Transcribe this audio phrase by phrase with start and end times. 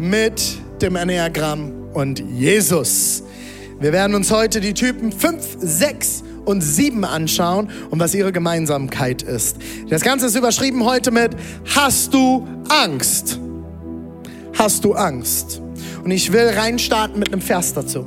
[0.00, 0.42] mit
[0.80, 3.22] dem Enneagramm und Jesus.
[3.80, 9.22] Wir werden uns heute die Typen 5, 6 und 7 anschauen und was ihre Gemeinsamkeit
[9.22, 9.56] ist.
[9.90, 11.32] Das Ganze ist überschrieben heute mit
[11.74, 13.38] Hast du Angst?
[14.58, 15.60] Hast du Angst?
[16.02, 18.06] Und ich will reinstarten mit einem Vers dazu.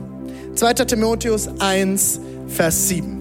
[0.55, 0.73] 2.
[0.73, 3.12] Timotheus 1, Vers 7.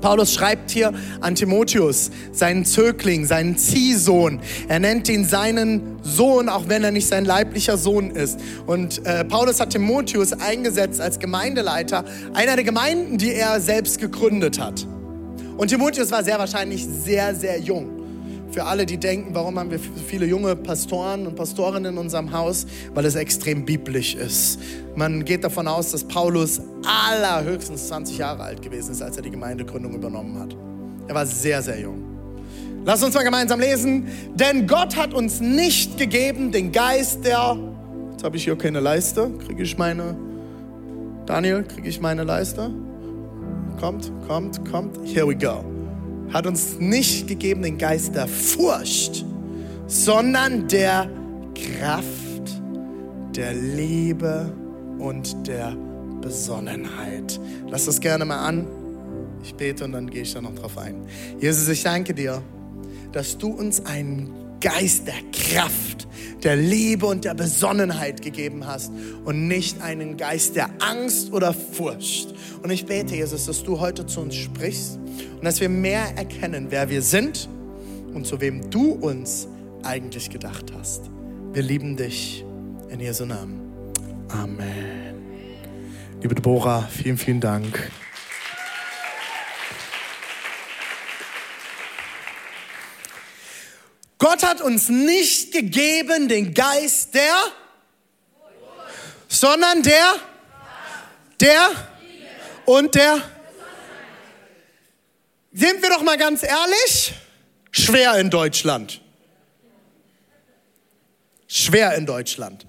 [0.00, 4.40] Paulus schreibt hier an Timotheus, seinen Zögling, seinen Ziehsohn.
[4.68, 8.40] Er nennt ihn seinen Sohn, auch wenn er nicht sein leiblicher Sohn ist.
[8.66, 14.58] Und äh, Paulus hat Timotheus eingesetzt als Gemeindeleiter einer der Gemeinden, die er selbst gegründet
[14.58, 14.86] hat.
[15.56, 17.99] Und Timotheus war sehr wahrscheinlich sehr, sehr jung.
[18.50, 22.66] Für alle, die denken, warum haben wir viele junge Pastoren und Pastorinnen in unserem Haus?
[22.94, 24.58] Weil es extrem biblisch ist.
[24.96, 29.30] Man geht davon aus, dass Paulus allerhöchstens 20 Jahre alt gewesen ist, als er die
[29.30, 30.56] Gemeindegründung übernommen hat.
[31.06, 32.02] Er war sehr, sehr jung.
[32.84, 34.08] Lass uns mal gemeinsam lesen.
[34.34, 37.56] Denn Gott hat uns nicht gegeben den Geist der.
[38.10, 39.30] Jetzt habe ich hier keine Leiste.
[39.46, 40.16] Kriege ich meine.
[41.26, 42.70] Daniel, kriege ich meine Leiste?
[43.78, 44.98] Kommt, kommt, kommt.
[45.04, 45.79] Here we go
[46.32, 49.24] hat uns nicht gegeben den Geist der Furcht,
[49.86, 51.10] sondern der
[51.54, 52.60] Kraft,
[53.34, 54.52] der Liebe
[54.98, 55.76] und der
[56.20, 57.40] Besonnenheit.
[57.68, 58.66] Lass das gerne mal an.
[59.42, 60.94] Ich bete und dann gehe ich da noch drauf ein.
[61.40, 62.42] Jesus, ich danke dir,
[63.12, 64.30] dass du uns einen
[64.60, 66.06] Geist der Kraft,
[66.42, 68.92] der Liebe und der Besonnenheit gegeben hast
[69.24, 72.34] und nicht einen Geist der Angst oder Furcht.
[72.62, 74.98] Und ich bete, Jesus, dass du heute zu uns sprichst
[75.36, 77.48] und dass wir mehr erkennen, wer wir sind
[78.12, 79.48] und zu wem du uns
[79.82, 81.10] eigentlich gedacht hast.
[81.52, 82.44] Wir lieben dich
[82.90, 83.60] in Jesu Namen.
[84.28, 85.14] Amen.
[86.20, 87.90] Liebe Deborah, vielen, vielen Dank.
[94.20, 97.36] Gott hat uns nicht gegeben den Geist der,
[99.28, 100.14] sondern der,
[101.40, 101.70] der
[102.66, 103.22] und der.
[105.52, 107.14] Sind wir doch mal ganz ehrlich,
[107.70, 109.00] schwer in Deutschland.
[111.48, 112.66] Schwer in Deutschland.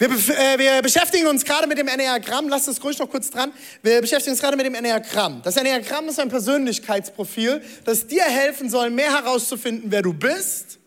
[0.00, 2.48] Wir, äh, wir, beschäftigen uns gerade mit dem Enneagramm.
[2.48, 3.52] Lasst es ruhig noch kurz dran.
[3.82, 5.42] Wir beschäftigen uns gerade mit dem Enneagramm.
[5.42, 10.78] Das Enneagramm ist ein Persönlichkeitsprofil, das dir helfen soll, mehr herauszufinden, wer du bist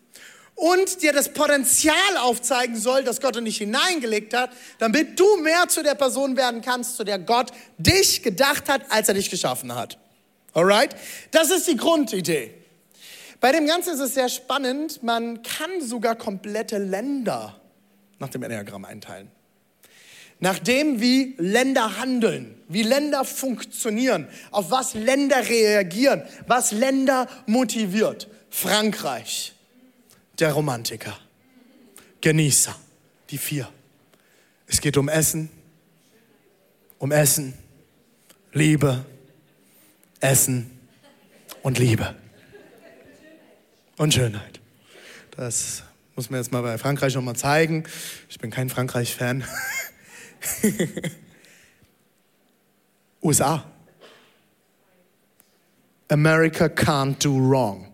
[0.56, 5.68] und dir das Potenzial aufzeigen soll, das Gott in dich hineingelegt hat, damit du mehr
[5.68, 9.76] zu der Person werden kannst, zu der Gott dich gedacht hat, als er dich geschaffen
[9.76, 9.96] hat.
[10.54, 10.96] Alright?
[11.30, 12.52] Das ist die Grundidee.
[13.38, 15.04] Bei dem Ganzen ist es sehr spannend.
[15.04, 17.60] Man kann sogar komplette Länder
[18.18, 19.30] nach dem Enneagramm einteilen.
[20.40, 28.28] Nach dem, wie Länder handeln, wie Länder funktionieren, auf was Länder reagieren, was Länder motiviert.
[28.50, 29.54] Frankreich,
[30.38, 31.16] der Romantiker,
[32.20, 32.74] Genießer,
[33.30, 33.68] die vier.
[34.66, 35.50] Es geht um Essen,
[36.98, 37.54] um Essen,
[38.52, 39.04] Liebe,
[40.20, 40.70] Essen
[41.62, 42.14] und Liebe.
[43.96, 44.60] Und Schönheit.
[45.36, 45.82] Das
[46.16, 47.84] muss mir jetzt mal bei Frankreich nochmal zeigen.
[48.28, 49.44] Ich bin kein Frankreich-Fan.
[53.22, 53.64] USA.
[56.08, 57.88] America can't do wrong.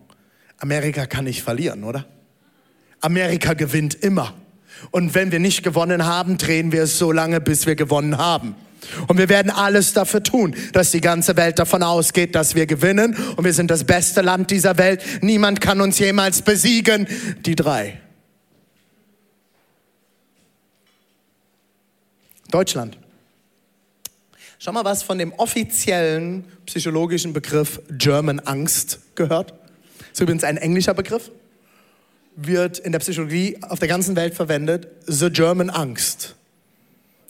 [0.58, 2.04] Amerika kann nicht verlieren, oder?
[3.00, 4.34] Amerika gewinnt immer.
[4.90, 8.54] Und wenn wir nicht gewonnen haben, drehen wir es so lange, bis wir gewonnen haben.
[9.06, 13.16] Und wir werden alles dafür tun, dass die ganze Welt davon ausgeht, dass wir gewinnen.
[13.36, 15.02] Und wir sind das beste Land dieser Welt.
[15.22, 17.06] Niemand kann uns jemals besiegen.
[17.46, 18.00] Die drei.
[22.50, 22.98] Deutschland.
[24.58, 29.54] Schau mal, was von dem offiziellen psychologischen Begriff German Angst gehört.
[29.98, 31.30] Das ist übrigens ein englischer Begriff,
[32.36, 34.88] wird in der Psychologie auf der ganzen Welt verwendet.
[35.06, 36.34] The German Angst,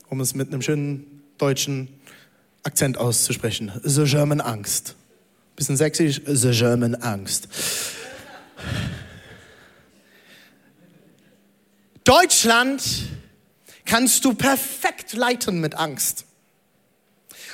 [0.09, 1.89] um es mit einem schönen deutschen
[2.65, 3.73] Akzent auszusprechen.
[3.85, 4.97] The German Angst.
[5.55, 7.49] Bisschen sächsisch, The German Angst.
[12.05, 12.83] Deutschland
[13.91, 16.25] kannst du perfekt leiten mit Angst.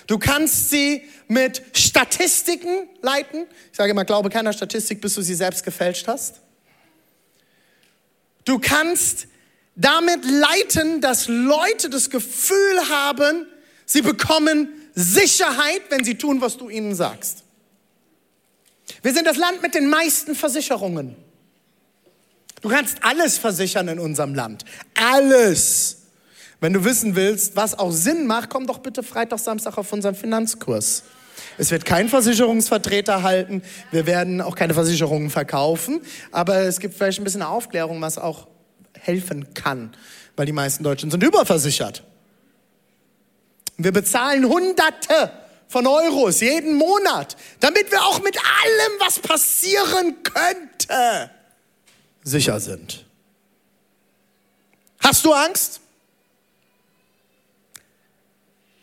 [0.06, 3.46] Du kannst sie mit Statistiken leiten.
[3.72, 6.42] Ich sage immer, glaube keiner Statistik, bis du sie selbst gefälscht hast.
[8.44, 9.28] Du kannst
[9.76, 13.46] damit leiten, dass Leute das Gefühl haben,
[13.86, 17.44] sie bekommen Sicherheit, wenn sie tun, was du ihnen sagst.
[19.00, 21.16] Wir sind das Land mit den meisten Versicherungen.
[22.60, 24.66] Du kannst alles versichern in unserem Land.
[24.94, 26.02] Alles.
[26.60, 30.14] Wenn du wissen willst, was auch Sinn macht, komm doch bitte Freitag, Samstag auf unseren
[30.14, 31.02] Finanzkurs.
[31.58, 33.62] Es wird kein Versicherungsvertreter halten.
[33.90, 36.00] Wir werden auch keine Versicherungen verkaufen.
[36.32, 38.46] Aber es gibt vielleicht ein bisschen Aufklärung, was auch
[38.98, 39.94] helfen kann.
[40.34, 42.02] Weil die meisten Deutschen sind überversichert.
[43.76, 45.32] Wir bezahlen Hunderte
[45.68, 51.30] von Euros jeden Monat, damit wir auch mit allem, was passieren könnte,
[52.22, 53.04] sicher sind.
[55.00, 55.80] Hast du Angst?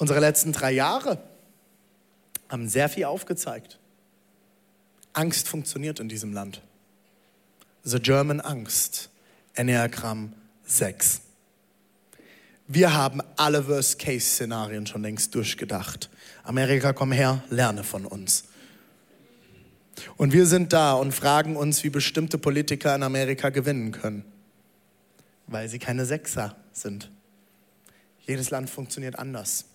[0.03, 1.17] Unsere letzten drei Jahre
[2.49, 3.79] haben sehr viel aufgezeigt.
[5.13, 6.61] Angst funktioniert in diesem Land.
[7.83, 9.09] The German Angst,
[9.53, 10.33] Enneagramm
[10.65, 11.21] 6.
[12.67, 16.09] Wir haben alle Worst-Case-Szenarien schon längst durchgedacht.
[16.43, 18.43] Amerika, komm her, lerne von uns.
[20.17, 24.25] Und wir sind da und fragen uns, wie bestimmte Politiker in Amerika gewinnen können,
[25.47, 27.09] weil sie keine Sechser sind.
[28.27, 29.67] Jedes Land funktioniert anders.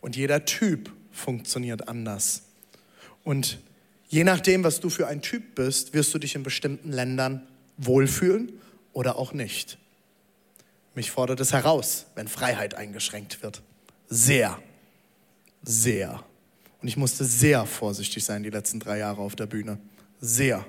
[0.00, 2.42] Und jeder Typ funktioniert anders.
[3.24, 3.58] Und
[4.08, 8.52] je nachdem, was du für ein Typ bist, wirst du dich in bestimmten Ländern wohlfühlen
[8.92, 9.78] oder auch nicht.
[10.94, 13.62] Mich fordert es heraus, wenn Freiheit eingeschränkt wird.
[14.08, 14.60] Sehr,
[15.62, 16.24] sehr.
[16.82, 19.78] Und ich musste sehr vorsichtig sein die letzten drei Jahre auf der Bühne.
[20.20, 20.66] Sehr.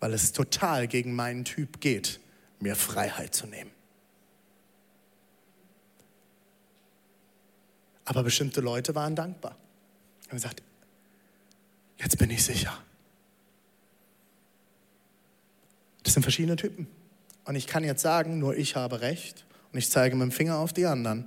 [0.00, 2.20] Weil es total gegen meinen Typ geht,
[2.58, 3.70] mir Freiheit zu nehmen.
[8.04, 9.56] Aber bestimmte Leute waren dankbar.
[10.24, 10.62] Und gesagt,
[11.98, 12.76] jetzt bin ich sicher.
[16.02, 16.86] Das sind verschiedene Typen.
[17.44, 20.58] Und ich kann jetzt sagen, nur ich habe recht und ich zeige mit dem Finger
[20.58, 21.26] auf die anderen.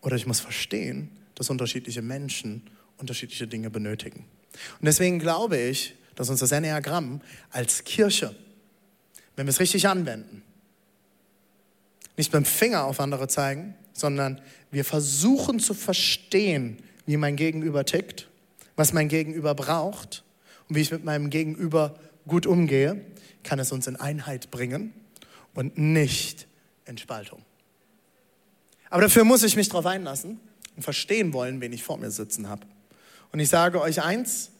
[0.00, 2.62] Oder ich muss verstehen, dass unterschiedliche Menschen
[2.96, 4.24] unterschiedliche Dinge benötigen.
[4.78, 7.20] Und deswegen glaube ich, dass uns das Enneagramm
[7.50, 8.34] als Kirche,
[9.36, 10.42] wenn wir es richtig anwenden,
[12.16, 18.28] nicht beim Finger auf andere zeigen, sondern wir versuchen zu verstehen, wie mein Gegenüber tickt,
[18.76, 20.24] was mein Gegenüber braucht
[20.68, 23.00] und wie ich mit meinem Gegenüber gut umgehe,
[23.42, 24.92] kann es uns in Einheit bringen
[25.54, 26.46] und nicht
[26.86, 27.42] in Spaltung.
[28.90, 30.40] Aber dafür muss ich mich darauf einlassen
[30.76, 32.66] und verstehen wollen, wen ich vor mir sitzen habe.
[33.32, 34.50] Und ich sage euch eins,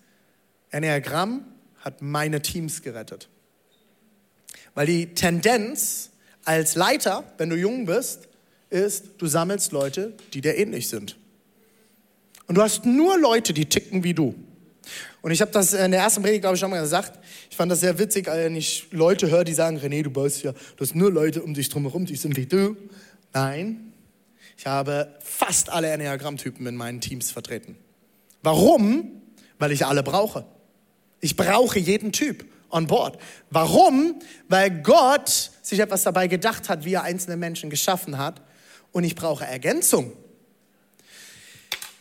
[0.70, 1.44] Enneagramm
[1.80, 3.28] hat meine Teams gerettet.
[4.74, 6.10] Weil die Tendenz
[6.44, 8.28] als Leiter, wenn du jung bist,
[8.74, 11.16] ist, du sammelst Leute, die dir ähnlich sind.
[12.46, 14.34] Und du hast nur Leute, die ticken wie du.
[15.22, 17.18] Und ich habe das in der ersten Predigt, glaube ich, schon mal gesagt.
[17.50, 20.52] Ich fand das sehr witzig, wenn ich Leute höre, die sagen, René, du baust ja,
[20.52, 22.76] du hast nur Leute um dich drumherum, die sind wie du.
[23.32, 23.92] Nein,
[24.58, 27.76] ich habe fast alle Enneagramm-Typen in meinen Teams vertreten.
[28.42, 29.22] Warum?
[29.58, 30.44] Weil ich alle brauche.
[31.20, 33.18] Ich brauche jeden Typ on board.
[33.50, 34.18] Warum?
[34.48, 38.42] Weil Gott sich etwas dabei gedacht hat, wie er einzelne Menschen geschaffen hat.
[38.94, 40.12] Und ich brauche Ergänzung.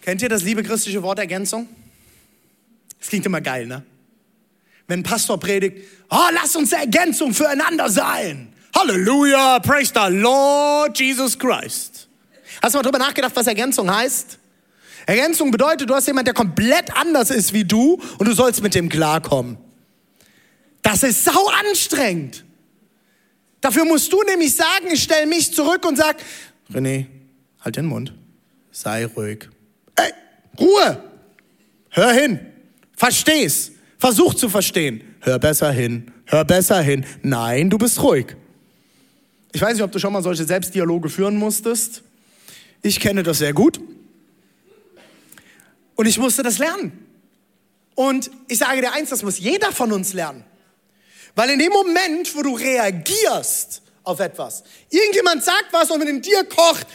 [0.03, 1.67] Kennt ihr das liebe christliche Wort Ergänzung?
[2.99, 3.83] Das klingt immer geil, ne?
[4.87, 8.53] Wenn ein Pastor predigt, oh, lass uns Ergänzung füreinander sein.
[8.75, 12.07] Halleluja, praise the Lord Jesus Christ.
[12.61, 14.37] Hast du mal drüber nachgedacht, was Ergänzung heißt?
[15.07, 18.75] Ergänzung bedeutet, du hast jemanden, der komplett anders ist wie du und du sollst mit
[18.75, 19.57] dem klarkommen.
[20.83, 22.45] Das ist sau anstrengend.
[23.61, 26.17] Dafür musst du nämlich sagen, ich stelle mich zurück und sag,
[26.71, 27.07] René,
[27.59, 28.13] halt den Mund,
[28.71, 29.49] sei ruhig.
[29.95, 30.11] Ey,
[30.59, 31.03] Ruhe!
[31.89, 32.39] Hör hin,
[32.95, 35.03] versteh's, versuch zu verstehen.
[35.21, 37.05] Hör besser hin, hör besser hin.
[37.21, 38.35] Nein, du bist ruhig.
[39.53, 42.01] Ich weiß nicht, ob du schon mal solche Selbstdialoge führen musstest.
[42.81, 43.79] Ich kenne das sehr gut.
[45.95, 46.91] Und ich musste das lernen.
[47.95, 50.43] Und ich sage dir eins, das muss jeder von uns lernen.
[51.35, 56.21] Weil in dem Moment, wo du reagierst auf etwas, irgendjemand sagt was und wenn in
[56.21, 56.87] dir kocht,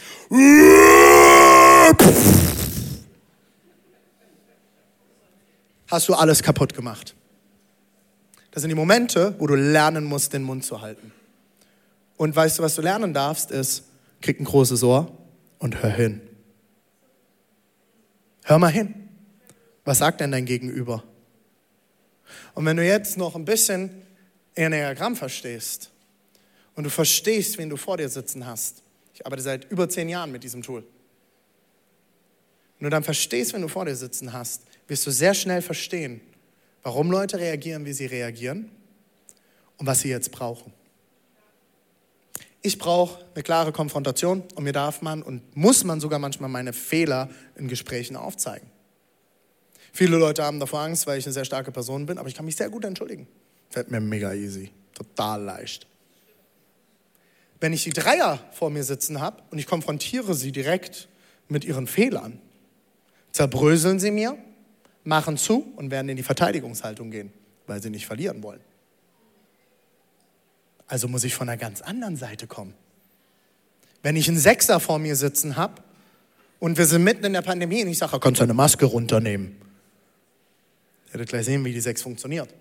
[5.87, 7.15] hast du alles kaputt gemacht.
[8.51, 11.11] Das sind die Momente, wo du lernen musst, den Mund zu halten.
[12.17, 13.83] Und weißt du, was du lernen darfst, ist,
[14.21, 15.11] krieg ein großes Ohr
[15.59, 16.21] und hör hin.
[18.43, 19.09] Hör mal hin.
[19.85, 21.03] Was sagt denn dein Gegenüber?
[22.53, 23.89] Und wenn du jetzt noch ein bisschen
[24.55, 25.91] Enneagramm verstehst
[26.79, 28.83] und du verstehst, wen du vor dir sitzen hast,
[29.13, 30.81] ich arbeite seit über zehn Jahren mit diesem Tool.
[32.77, 36.21] Wenn du dann verstehst, wenn du vor dir sitzen hast, wirst du sehr schnell verstehen,
[36.81, 38.71] warum Leute reagieren, wie sie reagieren
[39.75, 40.71] und was sie jetzt brauchen.
[42.61, 46.71] Ich brauche eine klare Konfrontation und mir darf man und muss man sogar manchmal meine
[46.71, 48.71] Fehler in Gesprächen aufzeigen.
[49.91, 52.45] Viele Leute haben davor Angst, weil ich eine sehr starke Person bin, aber ich kann
[52.45, 53.27] mich sehr gut entschuldigen.
[53.69, 55.88] Fällt mir mega easy, total leicht.
[57.59, 61.09] Wenn ich die Dreier vor mir sitzen habe und ich konfrontiere sie direkt
[61.47, 62.39] mit ihren Fehlern,
[63.31, 64.37] zerbröseln sie mir,
[65.03, 67.33] machen zu und werden in die Verteidigungshaltung gehen,
[67.67, 68.61] weil sie nicht verlieren wollen.
[70.87, 72.73] Also muss ich von einer ganz anderen Seite kommen.
[74.01, 75.81] Wenn ich einen Sechser vor mir sitzen habe
[76.59, 79.55] und wir sind mitten in der Pandemie und ich sage, kannst du eine Maske runternehmen?
[81.07, 82.53] Ihr werdet gleich sehen, wie die Sechs funktioniert.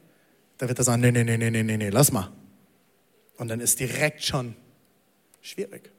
[0.59, 2.31] Da wird er sagen, nee, nee, nee, nee, nee, nee, lass mal.
[3.37, 4.57] Und dann ist direkt schon
[5.41, 5.91] schwierig.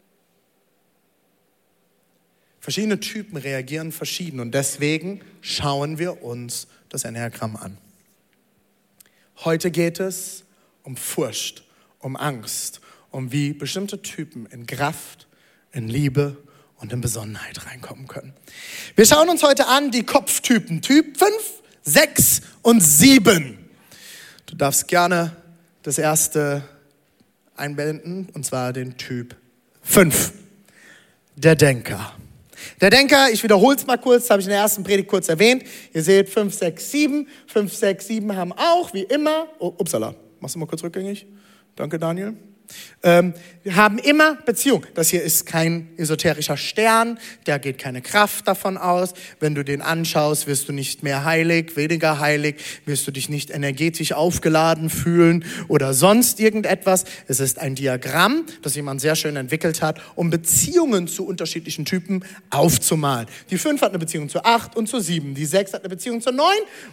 [2.60, 7.78] Verschiedene Typen reagieren verschieden und deswegen schauen wir uns das Enneagramm an.
[9.38, 10.44] Heute geht es
[10.84, 11.64] um Furcht
[12.00, 12.82] um Angst,
[13.12, 15.28] um wie bestimmte Typen in Kraft,
[15.72, 16.38] in Liebe
[16.78, 18.34] und in Besonnenheit reinkommen können.
[18.96, 21.32] Wir schauen uns heute an die Kopftypen, Typ 5,
[21.84, 23.58] 6 und 7.
[24.46, 25.36] Du darfst gerne
[25.84, 26.64] das erste
[27.60, 29.36] einblenden, und zwar den Typ
[29.82, 30.34] 5,
[31.36, 32.14] der Denker.
[32.82, 35.64] Der Denker, ich wiederhole es mal kurz, habe ich in der ersten Predigt kurz erwähnt.
[35.94, 37.28] Ihr seht 5, 6, 7.
[37.48, 41.26] 5, 6, 7 haben auch, wie immer, oh, upsala, machst du mal kurz rückgängig?
[41.76, 42.36] Danke, Daniel.
[43.02, 43.34] Ähm,
[43.64, 44.86] wir haben immer Beziehung.
[44.96, 49.14] Das hier ist kein esoterischer Stern, da geht keine Kraft davon aus.
[49.40, 53.52] Wenn du den anschaust, wirst du nicht mehr heilig, weniger heilig, wirst du dich nicht
[53.52, 57.06] energetisch aufgeladen fühlen oder sonst irgendetwas.
[57.28, 62.26] Es ist ein Diagramm, das jemand sehr schön entwickelt hat, um Beziehungen zu unterschiedlichen Typen
[62.50, 63.28] aufzumalen.
[63.50, 65.36] Die 5 hat eine Beziehung zu 8 und zu 7.
[65.36, 66.48] Die 6 hat eine Beziehung zu 9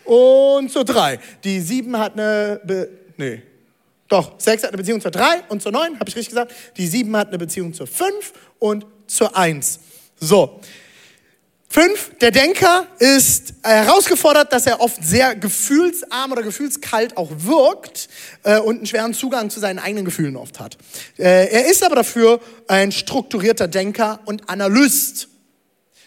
[0.04, 1.18] und zu 3.
[1.42, 2.60] Die 7 hat eine...
[2.64, 3.42] Be nee.
[4.08, 6.52] Doch, 6 hat eine Beziehung zur 3 und zur 9, habe ich richtig gesagt.
[6.76, 9.80] Die 7 hat eine Beziehung zur 5 und zur 1.
[10.20, 10.60] So.
[11.68, 18.08] 5, der Denker ist herausgefordert, dass er oft sehr gefühlsarm oder gefühlskalt auch wirkt
[18.44, 20.78] äh, und einen schweren Zugang zu seinen eigenen Gefühlen oft hat.
[21.18, 25.28] Äh, er ist aber dafür ein strukturierter Denker und Analyst.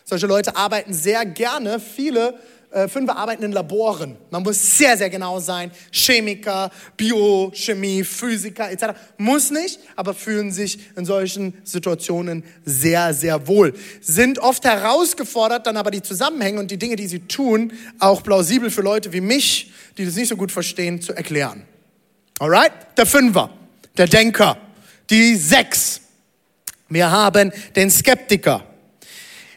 [0.06, 2.40] Solche Leute arbeiten sehr gerne viele
[2.72, 4.18] äh, arbeiten in Laboren.
[4.30, 5.72] Man muss sehr, sehr genau sein.
[5.92, 8.98] Chemiker, Biochemie, Physiker etc.
[9.18, 13.74] Muss nicht, aber fühlen sich in solchen Situationen sehr, sehr wohl.
[14.02, 18.70] Sind oft herausgefordert, dann aber die Zusammenhänge und die Dinge, die sie tun, auch plausibel
[18.70, 21.64] für Leute wie mich, die das nicht so gut verstehen, zu erklären.
[22.40, 22.72] Alright?
[22.98, 23.50] Der Fünfer,
[23.98, 24.58] der Denker.
[25.10, 26.02] Die Sechs.
[26.88, 28.64] Wir haben den Skeptiker.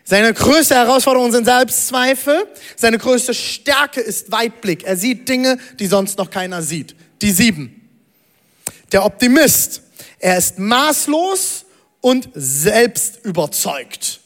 [0.04, 2.46] Seine größte Herausforderung sind Selbstzweifel.
[2.76, 4.84] Seine größte Stärke ist Weitblick.
[4.84, 6.96] Er sieht Dinge, die sonst noch keiner sieht.
[7.22, 7.88] Die sieben.
[8.90, 9.82] Der Optimist.
[10.18, 11.64] Er ist maßlos
[12.00, 14.20] und selbst überzeugt.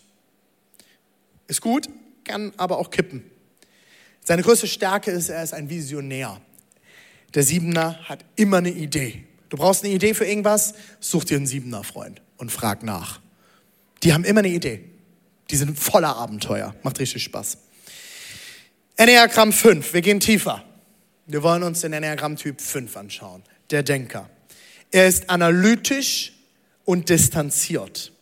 [1.46, 1.88] Ist gut,
[2.24, 3.24] kann aber auch kippen.
[4.24, 6.40] Seine größte Stärke ist, er ist ein Visionär.
[7.34, 9.24] Der Siebener hat immer eine Idee.
[9.50, 13.20] Du brauchst eine Idee für irgendwas, such dir einen Siebener Freund und frag nach.
[14.02, 14.84] Die haben immer eine Idee.
[15.50, 16.74] Die sind voller Abenteuer.
[16.82, 17.58] Macht richtig Spaß.
[18.96, 19.92] Enneagramm 5.
[19.92, 20.64] Wir gehen tiefer.
[21.26, 23.42] Wir wollen uns den Enneagramm Typ 5 anschauen.
[23.70, 24.30] Der Denker.
[24.90, 26.32] Er ist analytisch
[26.84, 28.12] und distanziert.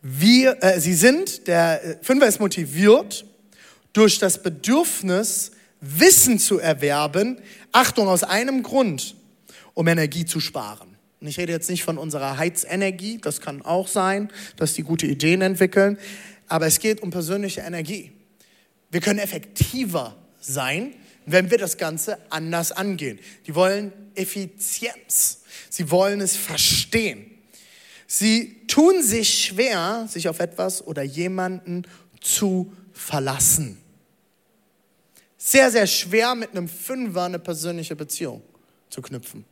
[0.00, 3.24] Wir, äh, sie sind, der äh, Fünfer ist motiviert
[3.92, 7.40] durch das Bedürfnis, Wissen zu erwerben.
[7.70, 9.14] Achtung, aus einem Grund,
[9.74, 10.91] um Energie zu sparen.
[11.22, 15.06] Und ich rede jetzt nicht von unserer Heizenergie, das kann auch sein, dass die gute
[15.06, 15.96] Ideen entwickeln,
[16.48, 18.10] aber es geht um persönliche Energie.
[18.90, 23.20] Wir können effektiver sein, wenn wir das Ganze anders angehen.
[23.46, 25.42] Die wollen Effizienz.
[25.70, 27.30] Sie wollen es verstehen.
[28.08, 31.84] Sie tun sich schwer, sich auf etwas oder jemanden
[32.20, 33.78] zu verlassen.
[35.38, 38.42] Sehr, sehr schwer mit einem Fünfer eine persönliche Beziehung
[38.90, 39.44] zu knüpfen.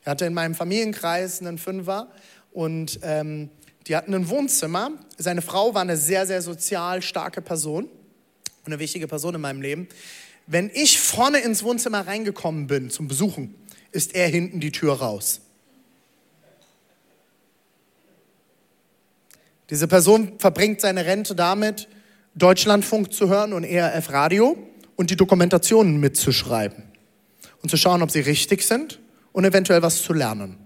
[0.00, 2.08] Ich hatte in meinem Familienkreis einen Fünfer
[2.52, 3.50] und ähm,
[3.86, 4.92] die hatten ein Wohnzimmer.
[5.18, 9.62] Seine Frau war eine sehr, sehr sozial starke Person und eine wichtige Person in meinem
[9.62, 9.88] Leben.
[10.46, 13.54] Wenn ich vorne ins Wohnzimmer reingekommen bin zum Besuchen,
[13.90, 15.40] ist er hinten die Tür raus.
[19.70, 21.88] Diese Person verbringt seine Rente damit,
[22.34, 24.56] Deutschlandfunk zu hören und ERF Radio
[24.96, 26.84] und die Dokumentationen mitzuschreiben
[27.62, 29.01] und zu schauen, ob sie richtig sind
[29.32, 30.58] und eventuell was zu lernen.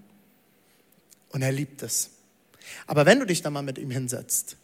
[1.30, 2.10] Und er liebt es.
[2.86, 4.56] Aber wenn du dich dann mal mit ihm hinsetzt,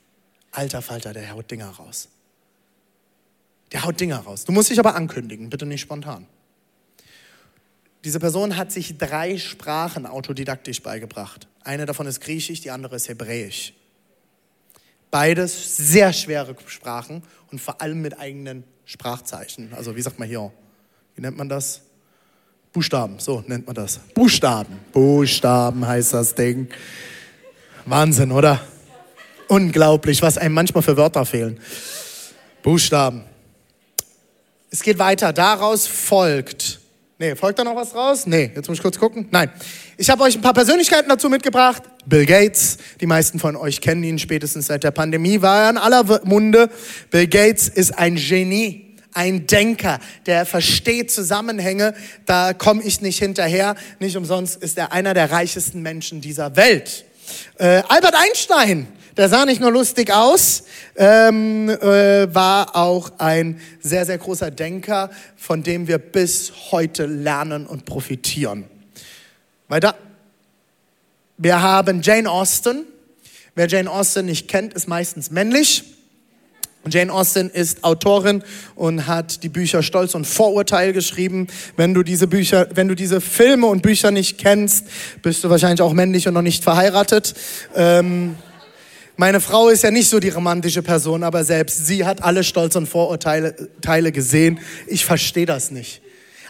[0.51, 2.09] alter Falter, der haut Dinger raus.
[3.73, 4.45] Der haut Dinger raus.
[4.45, 6.27] Du musst dich aber ankündigen, bitte nicht spontan.
[8.05, 11.47] Diese Person hat sich drei Sprachen autodidaktisch beigebracht.
[11.63, 13.75] Eine davon ist Griechisch, die andere ist Hebräisch.
[15.11, 19.73] Beides sehr schwere Sprachen und vor allem mit eigenen Sprachzeichen.
[19.75, 20.53] Also wie sagt man hier?
[21.15, 21.83] Wie nennt man das?
[22.73, 24.00] Buchstaben, so nennt man das.
[24.14, 24.79] Buchstaben.
[24.93, 26.69] Buchstaben heißt das Ding.
[27.85, 28.61] Wahnsinn, oder?
[29.49, 31.61] Unglaublich, was einem manchmal für Wörter fehlen.
[32.62, 33.25] Buchstaben.
[34.71, 35.35] Es geht weiter.
[35.35, 36.81] Daraus folgt.
[37.19, 38.26] Nee, folgt da noch was raus?
[38.26, 39.29] Nee, jetzt muss ich kurz gucken.
[39.31, 39.50] Nein.
[39.99, 41.83] Ich habe euch ein paar Persönlichkeiten dazu mitgebracht.
[42.07, 45.79] Bill Gates, die meisten von euch kennen ihn spätestens seit der Pandemie, war er in
[45.79, 46.71] aller Munde.
[47.11, 51.95] Bill Gates ist ein Genie ein Denker, der versteht Zusammenhänge,
[52.26, 53.76] da komme ich nicht hinterher.
[53.99, 57.04] Nicht umsonst ist er einer der reichesten Menschen dieser Welt.
[57.59, 60.64] Äh, Albert Einstein, der sah nicht nur lustig aus,
[60.97, 67.66] ähm, äh, war auch ein sehr, sehr großer Denker, von dem wir bis heute lernen
[67.66, 68.64] und profitieren.
[69.69, 69.95] Weiter.
[71.38, 72.85] Wir haben Jane Austen.
[73.54, 75.85] Wer Jane Austen nicht kennt, ist meistens männlich.
[76.89, 78.43] Jane Austen ist Autorin
[78.75, 81.47] und hat die Bücher Stolz und Vorurteil geschrieben.
[81.77, 84.87] Wenn du diese Bücher, wenn du diese Filme und Bücher nicht kennst,
[85.23, 87.35] bist du wahrscheinlich auch männlich und noch nicht verheiratet.
[87.77, 88.35] Ähm,
[89.17, 92.75] meine Frau ist ja nicht so die romantische Person, aber selbst sie hat alle Stolz
[92.75, 94.59] und Vorurteile Teile gesehen.
[94.89, 96.03] Ich verstehe das nicht.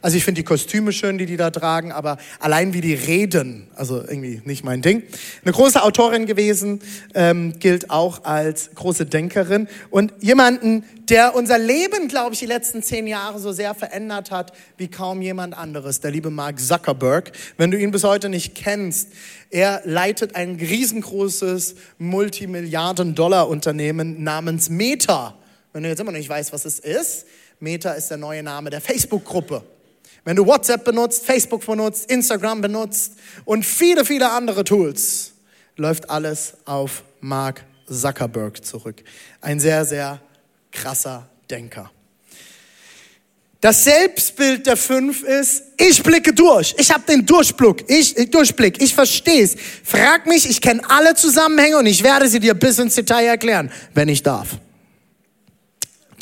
[0.02, 3.68] Also ich finde die Kostüme schön, die die da tragen, aber allein wie die reden,
[3.76, 5.04] also irgendwie nicht mein Ding.
[5.44, 6.80] Eine große Autorin gewesen,
[7.14, 12.82] ähm, gilt auch als große Denkerin und jemanden, der unser Leben, glaube ich, die letzten
[12.82, 17.30] zehn Jahre so sehr verändert hat wie kaum jemand anderes, der liebe Mark Zuckerberg.
[17.56, 19.10] Wenn du ihn bis heute nicht kennst,
[19.50, 25.38] er leitet ein riesengroßes Multimilliarden-Dollar-Unternehmen namens Meta.
[25.72, 27.24] Wenn du jetzt immer noch nicht weißt, was es ist,
[27.60, 29.62] Meta ist der neue Name der Facebook-Gruppe.
[30.24, 33.14] Wenn du WhatsApp benutzt, Facebook benutzt, Instagram benutzt
[33.44, 35.32] und viele, viele andere Tools,
[35.76, 39.02] läuft alles auf Mark Zuckerberg zurück.
[39.40, 40.20] Ein sehr, sehr
[40.70, 41.90] krasser Denker.
[43.60, 46.74] Das Selbstbild der fünf ist, ich blicke durch.
[46.78, 47.84] Ich habe den Durchblick.
[47.86, 48.82] Ich, ich Durchblick.
[48.82, 49.54] Ich verstehe es.
[49.84, 53.70] Frag mich, ich kenne alle Zusammenhänge und ich werde sie dir bis ins Detail erklären,
[53.94, 54.48] wenn ich darf.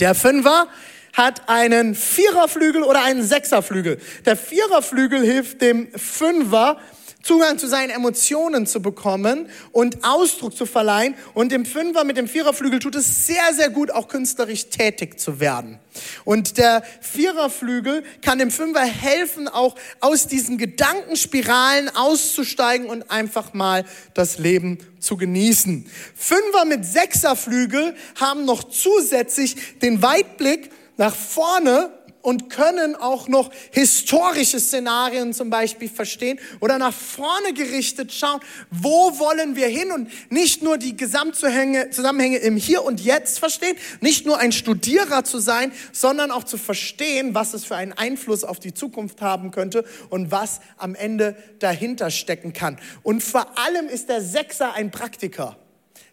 [0.01, 0.69] Der Fünfer
[1.13, 3.99] hat einen Viererflügel oder einen Sechserflügel.
[4.27, 6.79] Der Viererflügel hilft dem Fünfer,
[7.23, 11.15] Zugang zu seinen Emotionen zu bekommen und Ausdruck zu verleihen.
[11.35, 15.39] Und dem Fünfer mit dem Viererflügel tut es sehr, sehr gut, auch künstlerisch tätig zu
[15.39, 15.79] werden.
[16.25, 23.85] Und der Viererflügel kann dem Fünfer helfen, auch aus diesen Gedankenspiralen auszusteigen und einfach mal
[24.15, 25.91] das Leben zu genießen.
[26.15, 30.71] Fünfer mit Sechserflügel haben noch zusätzlich den Weitblick
[31.01, 38.13] nach vorne und können auch noch historische Szenarien zum Beispiel verstehen oder nach vorne gerichtet
[38.13, 43.75] schauen, wo wollen wir hin und nicht nur die Gesamtzusammenhänge im Hier und Jetzt verstehen,
[44.03, 48.45] nicht nur ein Studierer zu sein, sondern auch zu verstehen, was es für einen Einfluss
[48.45, 52.79] auf die Zukunft haben könnte und was am Ende dahinter stecken kann.
[53.03, 55.57] Und vor allem ist der Sechser ein Praktiker.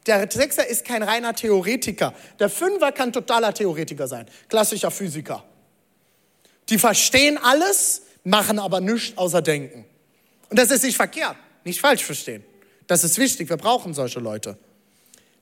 [0.07, 2.13] Der Sechser ist kein reiner Theoretiker.
[2.39, 5.43] Der Fünfer kann totaler Theoretiker sein, klassischer Physiker.
[6.69, 9.85] Die verstehen alles, machen aber nichts außer denken.
[10.49, 12.43] Und das ist nicht verkehrt, nicht falsch verstehen.
[12.87, 14.57] Das ist wichtig, wir brauchen solche Leute.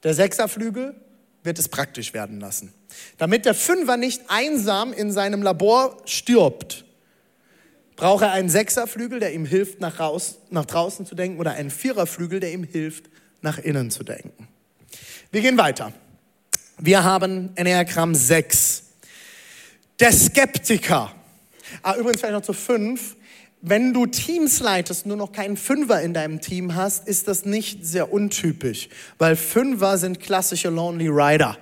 [0.04, 0.96] Der Sechserflügel
[1.44, 2.74] wird es praktisch werden lassen.
[3.18, 6.86] Damit der Fünfer nicht einsam in seinem Labor stirbt,
[7.96, 11.70] braucht er einen Sechserflügel, der ihm hilft, nach, raus, nach draußen zu denken, oder einen
[11.70, 13.06] Viererflügel, der ihm hilft,
[13.42, 14.48] nach innen zu denken.
[15.32, 15.92] Wir gehen weiter.
[16.78, 18.84] Wir haben Enneagramm 6.
[20.00, 21.14] Der Skeptiker.
[21.82, 23.16] Ah, übrigens vielleicht noch zu 5.
[23.62, 27.86] Wenn du Teams leitest, nur noch keinen Fünfer in deinem Team hast, ist das nicht
[27.86, 31.58] sehr untypisch, weil Fünfer sind klassische Lonely Rider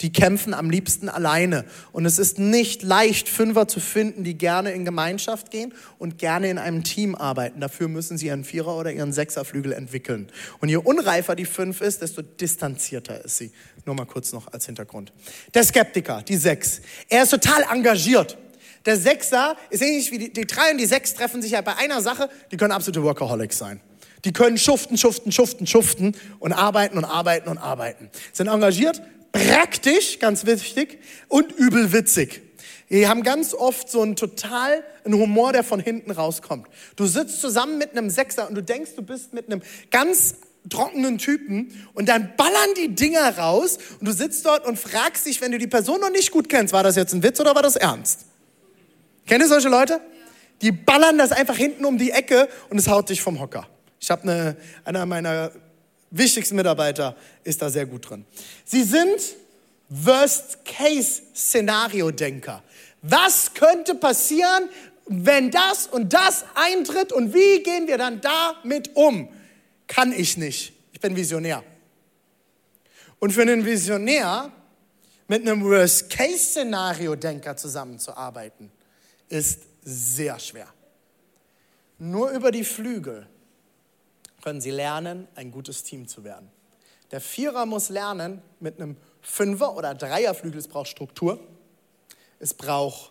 [0.00, 1.64] die kämpfen am liebsten alleine.
[1.92, 6.50] Und es ist nicht leicht, Fünfer zu finden, die gerne in Gemeinschaft gehen und gerne
[6.50, 7.60] in einem Team arbeiten.
[7.60, 10.28] Dafür müssen sie ihren Vierer- oder ihren Sechserflügel entwickeln.
[10.60, 13.52] Und je unreifer die Fünf ist, desto distanzierter ist sie.
[13.84, 15.12] Nur mal kurz noch als Hintergrund.
[15.54, 16.80] Der Skeptiker, die Sechs.
[17.08, 18.36] Er ist total engagiert.
[18.84, 21.76] Der Sechser ist ähnlich wie die, die drei und die Sechs treffen sich ja bei
[21.76, 23.80] einer Sache, die können absolute Workaholics sein.
[24.24, 28.10] Die können schuften, schuften, schuften, schuften und arbeiten und arbeiten und arbeiten.
[28.32, 32.42] Sind engagiert, praktisch, ganz wichtig, und übel witzig.
[32.88, 36.68] Die haben ganz oft so einen total, einen Humor, der von hinten rauskommt.
[36.94, 40.36] Du sitzt zusammen mit einem Sechser und du denkst, du bist mit einem ganz
[40.68, 45.40] trockenen Typen und dann ballern die Dinger raus und du sitzt dort und fragst dich,
[45.40, 47.62] wenn du die Person noch nicht gut kennst, war das jetzt ein Witz oder war
[47.62, 48.26] das ernst?
[49.26, 50.00] Kennt ihr solche Leute?
[50.62, 53.68] Die ballern das einfach hinten um die Ecke und es haut dich vom Hocker.
[54.00, 55.50] Ich habe eine, einer meiner
[56.10, 57.14] wichtigsten Mitarbeiter
[57.44, 58.26] ist da sehr gut drin.
[58.64, 59.36] Sie sind
[59.88, 62.62] Worst-Case-Szenario-Denker.
[63.02, 64.68] Was könnte passieren,
[65.06, 69.28] wenn das und das eintritt und wie gehen wir dann damit um?
[69.86, 70.72] Kann ich nicht.
[70.92, 71.62] Ich bin Visionär.
[73.18, 74.50] Und für einen Visionär
[75.28, 78.70] mit einem Worst-Case-Szenario-Denker zusammenzuarbeiten,
[79.28, 80.68] ist sehr schwer.
[81.98, 83.26] Nur über die Flügel
[84.46, 86.48] können sie lernen, ein gutes Team zu werden.
[87.10, 90.60] Der Vierer muss lernen mit einem Fünfer- oder Dreierflügel.
[90.60, 91.40] Es braucht Struktur,
[92.38, 93.10] es braucht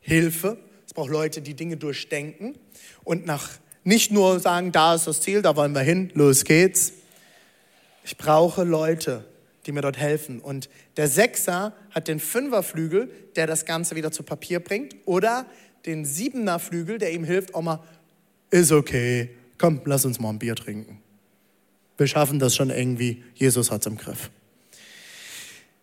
[0.00, 2.58] Hilfe, es braucht Leute, die Dinge durchdenken
[3.02, 3.48] und nach
[3.82, 6.92] nicht nur sagen, da ist das Ziel, da wollen wir hin, los geht's.
[8.04, 9.24] Ich brauche Leute,
[9.64, 10.38] die mir dort helfen.
[10.38, 10.68] Und
[10.98, 15.46] der Sechser hat den Fünferflügel, der das Ganze wieder zu Papier bringt, oder
[15.86, 17.82] den Siebener-Flügel, der ihm hilft, auch mal,
[18.50, 19.30] ist okay,
[19.64, 21.00] komm, lass uns mal ein Bier trinken.
[21.96, 24.28] Wir schaffen das schon irgendwie, Jesus hat es im Griff.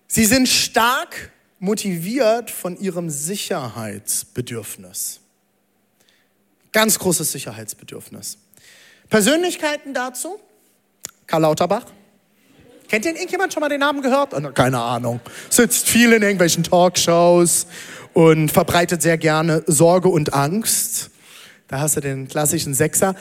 [0.06, 5.20] Sie sind stark motiviert von ihrem Sicherheitsbedürfnis.
[6.72, 8.38] Ganz großes Sicherheitsbedürfnis.
[9.10, 10.39] Persönlichkeiten dazu?
[11.26, 11.88] Karl Lauterbach.
[12.88, 14.36] Kennt denn irgendjemand schon mal den Namen gehört?
[14.36, 15.22] Oh, keine Ahnung.
[15.50, 17.65] Sitzt viel in irgendwelchen Talkshows
[18.13, 21.10] und verbreitet sehr gerne Sorge und Angst.
[21.72, 23.15] Da hast du den klassischen Sechser.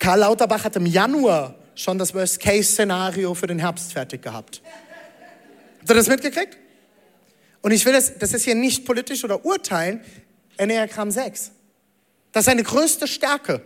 [0.00, 4.62] Karl Lauterbach hat im Januar schon das Worst-Case-Szenario für den Herbst fertig gehabt.
[5.78, 6.56] Habt ihr das mitgekriegt?
[7.60, 10.00] Und ich will das, das ist hier nicht politisch oder urteilen,
[10.56, 11.52] Enneagramm 6.
[12.32, 13.60] Das ist seine größte Stärke,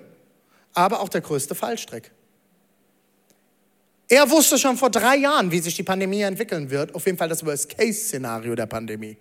[0.73, 2.11] aber auch der größte Fallstrick.
[4.09, 6.94] Er wusste schon vor drei Jahren, wie sich die Pandemie entwickeln wird.
[6.97, 9.16] Auf jeden Fall das Worst-Case-Szenario der Pandemie.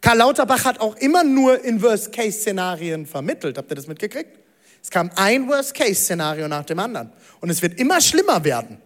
[0.00, 3.56] Karl Lauterbach hat auch immer nur in Worst-Case-Szenarien vermittelt.
[3.58, 4.38] Habt ihr das mitgekriegt?
[4.82, 7.12] Es kam ein Worst-Case-Szenario nach dem anderen.
[7.40, 8.78] Und es wird immer schlimmer werden.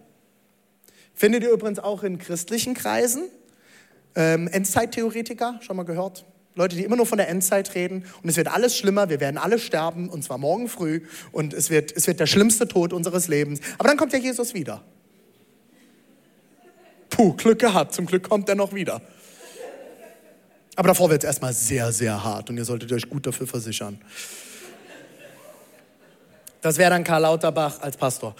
[1.13, 3.25] Findet ihr übrigens auch in christlichen Kreisen.
[4.15, 6.25] Ähm, Endzeittheoretiker, schon mal gehört?
[6.55, 9.37] Leute, die immer nur von der Endzeit reden und es wird alles schlimmer, wir werden
[9.37, 11.01] alle sterben und zwar morgen früh
[11.31, 13.59] und es wird, es wird der schlimmste Tod unseres Lebens.
[13.79, 14.83] Aber dann kommt ja Jesus wieder.
[17.09, 19.01] Puh, Glück gehabt, zum Glück kommt er noch wieder.
[20.75, 23.99] Aber davor wird es erstmal sehr, sehr hart und ihr solltet euch gut dafür versichern.
[26.63, 28.35] Das wäre dann Karl Lauterbach als Pastor.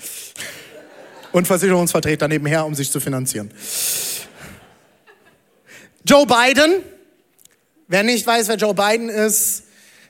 [1.31, 3.51] Und Versicherungsvertreter nebenher, um sich zu finanzieren.
[6.03, 6.81] Joe Biden
[7.93, 9.65] Wer nicht weiß, wer Joe Biden ist,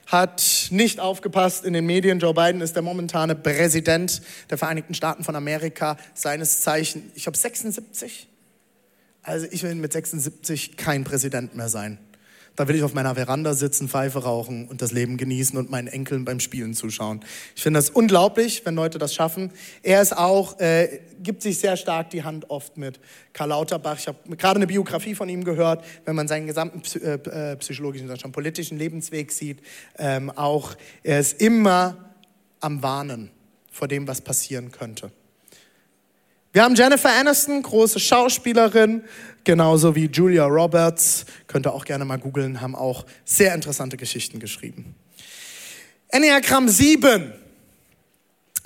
[0.06, 2.18] hat nicht aufgepasst in den Medien.
[2.20, 7.38] Joe Biden ist der momentane Präsident der Vereinigten Staaten von Amerika, seines Zeichen, ich glaube
[7.38, 8.30] 76.
[9.22, 11.98] Also ich will mit 76 kein Präsident mehr sein.
[12.56, 15.88] Da will ich auf meiner Veranda sitzen, Pfeife rauchen und das Leben genießen und meinen
[15.88, 17.22] Enkeln beim Spielen zuschauen.
[17.56, 19.52] Ich finde das unglaublich, wenn Leute das schaffen.
[19.82, 23.00] Er ist auch, äh, gibt sich sehr stark die Hand oft mit
[23.34, 23.98] Karl Lauterbach.
[23.98, 28.16] Ich habe gerade eine Biografie von ihm gehört, wenn man seinen gesamten äh, äh, psychologischen,
[28.20, 29.60] schon politischen Lebensweg sieht.
[29.98, 32.14] Ähm, auch er ist immer
[32.60, 33.32] am Warnen
[33.72, 35.12] vor dem, was passieren könnte.
[36.54, 39.04] Wir haben Jennifer Aniston, große Schauspielerin,
[39.44, 44.38] genauso wie Julia Roberts, könnt ihr auch gerne mal googeln, haben auch sehr interessante Geschichten
[44.38, 44.94] geschrieben.
[46.10, 47.34] Enneagramm 7.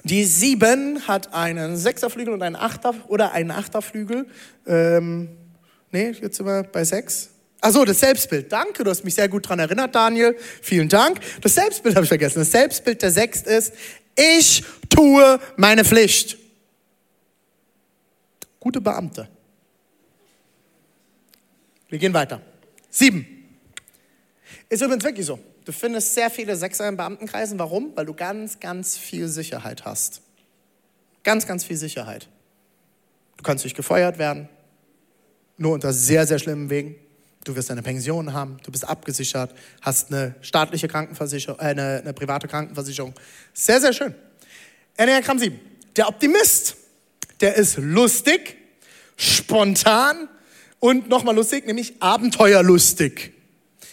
[0.03, 4.27] Die 7 hat einen Sechserflügel und einen Achter oder einen Achterflügel.
[4.65, 5.29] Ähm,
[5.93, 7.29] nee, jetzt sind wir bei 6.
[7.61, 8.51] Achso, das Selbstbild.
[8.51, 10.35] Danke, du hast mich sehr gut daran erinnert, Daniel.
[10.61, 11.21] Vielen Dank.
[11.39, 12.39] Das Selbstbild habe ich vergessen.
[12.39, 13.73] Das Selbstbild der 6 ist,
[14.17, 16.37] ich tue meine Pflicht
[18.67, 19.29] gute Beamte.
[21.87, 22.41] Wir gehen weiter.
[22.89, 23.25] Sieben.
[24.67, 25.39] Ist übrigens wirklich so.
[25.63, 27.57] Du findest sehr viele Sechser in Beamtenkreisen.
[27.59, 27.95] Warum?
[27.95, 30.21] Weil du ganz, ganz viel Sicherheit hast.
[31.23, 32.27] Ganz, ganz viel Sicherheit.
[33.37, 34.49] Du kannst nicht gefeuert werden.
[35.55, 36.95] Nur unter sehr, sehr schlimmen Wegen.
[37.45, 42.11] Du wirst eine Pension haben, du bist abgesichert, hast eine staatliche Krankenversicherung, äh, eine, eine
[42.11, 43.13] private Krankenversicherung.
[43.53, 44.13] Sehr, sehr schön.
[44.97, 45.57] Enneagramm 7.
[45.95, 46.75] Der Optimist,
[47.39, 48.56] der ist lustig,
[49.17, 50.29] spontan
[50.79, 53.33] und nochmal lustig, nämlich abenteuerlustig.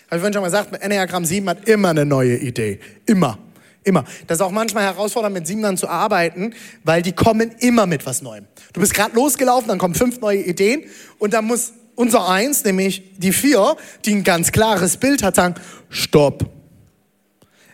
[0.06, 2.78] Habe ich vorhin schon mal gesagt, Enneagramm 7 hat immer eine neue Idee.
[3.06, 3.38] Immer.
[3.82, 4.04] Immer.
[4.26, 8.22] Das ist auch manchmal herausfordernd, mit Siebenern zu arbeiten, weil die kommen immer mit was
[8.22, 8.46] Neuem.
[8.72, 10.84] Du bist gerade losgelaufen, dann kommen fünf neue Ideen
[11.18, 15.54] und dann muss unser Eins, nämlich die vier, die ein ganz klares Bild hat, sagen,
[15.90, 16.50] stopp.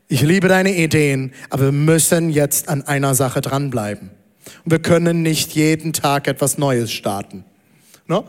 [0.09, 4.11] Ich liebe deine Ideen, aber wir müssen jetzt an einer Sache dranbleiben.
[4.65, 7.45] Und wir können nicht jeden Tag etwas Neues starten.
[8.07, 8.25] No?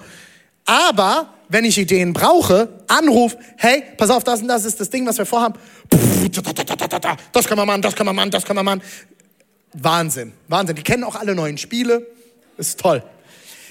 [0.66, 5.06] Aber wenn ich Ideen brauche, Anruf, hey, pass auf, das und das ist das Ding,
[5.06, 5.56] was wir vorhaben.
[7.32, 8.82] Das kann man machen, das kann man machen, das kann man machen.
[9.74, 10.76] Wahnsinn, Wahnsinn.
[10.76, 12.06] Die kennen auch alle neuen Spiele.
[12.58, 13.04] Ist toll.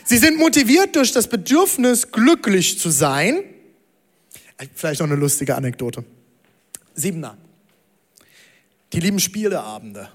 [0.05, 3.45] Sie sind motiviert durch das Bedürfnis, glücklich zu sein.
[4.75, 6.05] Vielleicht noch eine lustige Anekdote.
[6.95, 7.37] Siebener.
[8.93, 10.11] Die lieben Spieleabende.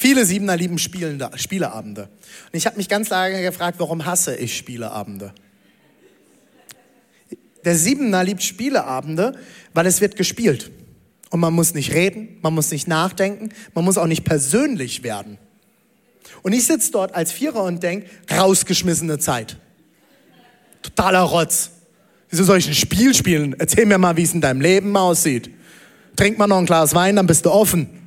[0.00, 2.04] Viele Siebener lieben Spielende, Spieleabende.
[2.04, 5.34] Und ich habe mich ganz lange gefragt, warum hasse ich Spieleabende?
[7.66, 9.38] Der Siebener liebt Spieleabende,
[9.74, 10.70] weil es wird gespielt.
[11.28, 15.36] Und man muss nicht reden, man muss nicht nachdenken, man muss auch nicht persönlich werden.
[16.40, 19.58] Und ich sitze dort als Vierer und denke, rausgeschmissene Zeit.
[20.80, 21.72] Totaler Rotz.
[22.30, 23.54] Wieso soll ich ein Spiel spielen?
[23.58, 25.50] Erzähl mir mal, wie es in deinem Leben aussieht.
[26.16, 27.99] Trink mal noch ein Glas Wein, dann bist du offen.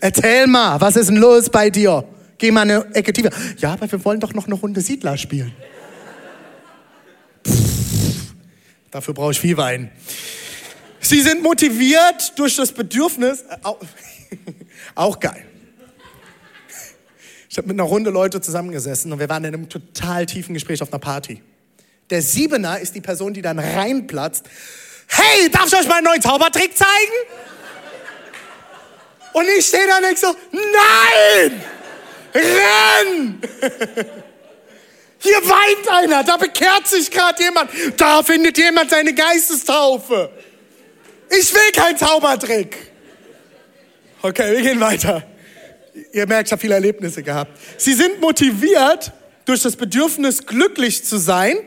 [0.00, 2.04] Erzähl mal, was ist denn los bei dir?
[2.38, 3.30] Geh mal eine Ecke tiefer.
[3.58, 5.52] Ja, aber wir wollen doch noch eine Runde Siedler spielen.
[7.46, 8.34] Pff,
[8.90, 9.90] dafür brauche ich viel Wein.
[11.00, 13.78] Sie sind motiviert durch das Bedürfnis, äh, auch,
[14.94, 15.44] auch geil.
[17.50, 20.82] Ich habe mit einer Runde Leute zusammengesessen und wir waren in einem total tiefen Gespräch
[20.82, 21.42] auf einer Party.
[22.10, 24.44] Der Siebener ist die Person, die dann reinplatzt.
[25.08, 27.48] Hey, darf ich euch mal einen neuen Zaubertrick zeigen?
[29.38, 31.62] Und ich stehe da und denke so, nein!
[32.34, 33.40] Renn!
[35.20, 40.30] Hier weint einer, da bekehrt sich gerade jemand, da findet jemand seine Geistestaufe.
[41.30, 42.76] Ich will keinen Zaubertrick.
[44.22, 45.22] Okay, wir gehen weiter.
[46.12, 47.52] Ihr merkt, ich habe viele Erlebnisse gehabt.
[47.76, 49.12] Sie sind motiviert
[49.44, 51.58] durch das Bedürfnis, glücklich zu sein,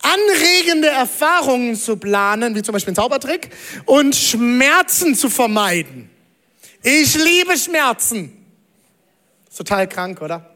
[0.00, 3.50] anregende Erfahrungen zu planen, wie zum Beispiel ein Zaubertrick,
[3.84, 6.13] und Schmerzen zu vermeiden.
[6.86, 8.44] Ich liebe Schmerzen.
[9.48, 10.54] Ist total krank, oder?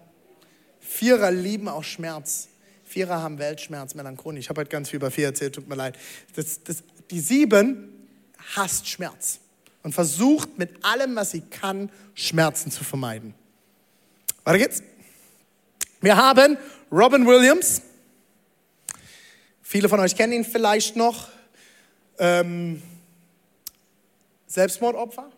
[0.78, 2.48] Vierer lieben auch Schmerz.
[2.84, 4.38] Vierer haben Weltschmerz, Melancholie.
[4.38, 5.96] Ich habe heute ganz viel über vier erzählt, tut mir leid.
[6.36, 8.06] Das, das, die sieben
[8.54, 9.40] hasst Schmerz
[9.82, 13.32] und versucht mit allem, was sie kann, Schmerzen zu vermeiden.
[14.44, 14.82] Weiter geht's.
[16.02, 16.58] Wir haben
[16.92, 17.80] Robin Williams.
[19.62, 21.30] Viele von euch kennen ihn vielleicht noch.
[22.18, 22.82] Ähm,
[24.46, 25.32] Selbstmordopfer.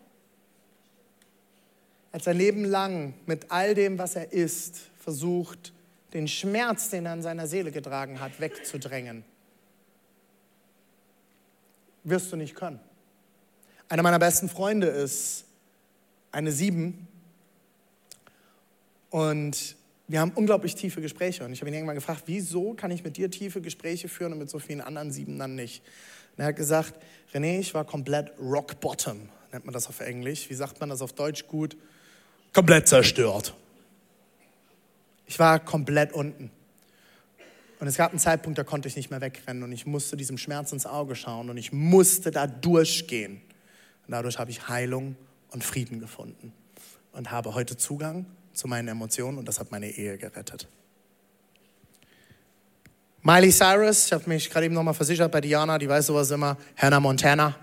[2.11, 5.73] Er hat sein Leben lang mit all dem, was er ist, versucht,
[6.13, 9.23] den Schmerz, den er in seiner Seele getragen hat, wegzudrängen.
[12.03, 12.79] Wirst du nicht können.
[13.87, 15.45] Einer meiner besten Freunde ist
[16.31, 17.07] eine Sieben.
[19.09, 19.75] Und
[20.07, 21.45] wir haben unglaublich tiefe Gespräche.
[21.45, 24.39] Und ich habe ihn irgendwann gefragt, wieso kann ich mit dir tiefe Gespräche führen und
[24.39, 25.83] mit so vielen anderen Sieben dann nicht?
[26.35, 26.93] Und er hat gesagt,
[27.33, 30.49] René, ich war komplett rock bottom, nennt man das auf Englisch.
[30.49, 31.77] Wie sagt man das auf Deutsch gut?
[32.53, 33.53] Komplett zerstört.
[35.25, 36.51] Ich war komplett unten.
[37.79, 40.37] Und es gab einen Zeitpunkt, da konnte ich nicht mehr wegrennen und ich musste diesem
[40.37, 43.41] Schmerz ins Auge schauen und ich musste da durchgehen.
[44.05, 45.15] Und dadurch habe ich Heilung
[45.51, 46.53] und Frieden gefunden
[47.13, 50.67] und habe heute Zugang zu meinen Emotionen und das hat meine Ehe gerettet.
[53.23, 56.57] Miley Cyrus, ich habe mich gerade eben nochmal versichert bei Diana, die weiß sowas immer,
[56.75, 57.55] Hannah Montana.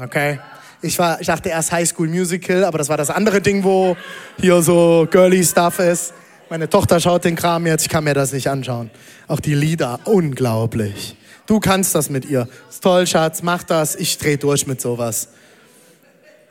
[0.00, 0.38] Okay.
[0.80, 3.96] Ich, war, ich dachte erst High School Musical, aber das war das andere Ding, wo
[4.40, 6.12] hier so girly Stuff ist.
[6.50, 8.90] Meine Tochter schaut den Kram jetzt, ich kann mir das nicht anschauen.
[9.26, 11.16] Auch die Lieder, unglaublich.
[11.46, 12.48] Du kannst das mit ihr.
[12.68, 13.96] Ist toll, Schatz, mach das.
[13.96, 15.28] Ich dreh durch mit sowas.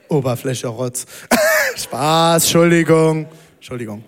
[0.10, 1.06] Oberfläche Rotz.
[1.78, 3.28] Spaß, Entschuldigung.
[3.56, 4.04] Entschuldigung.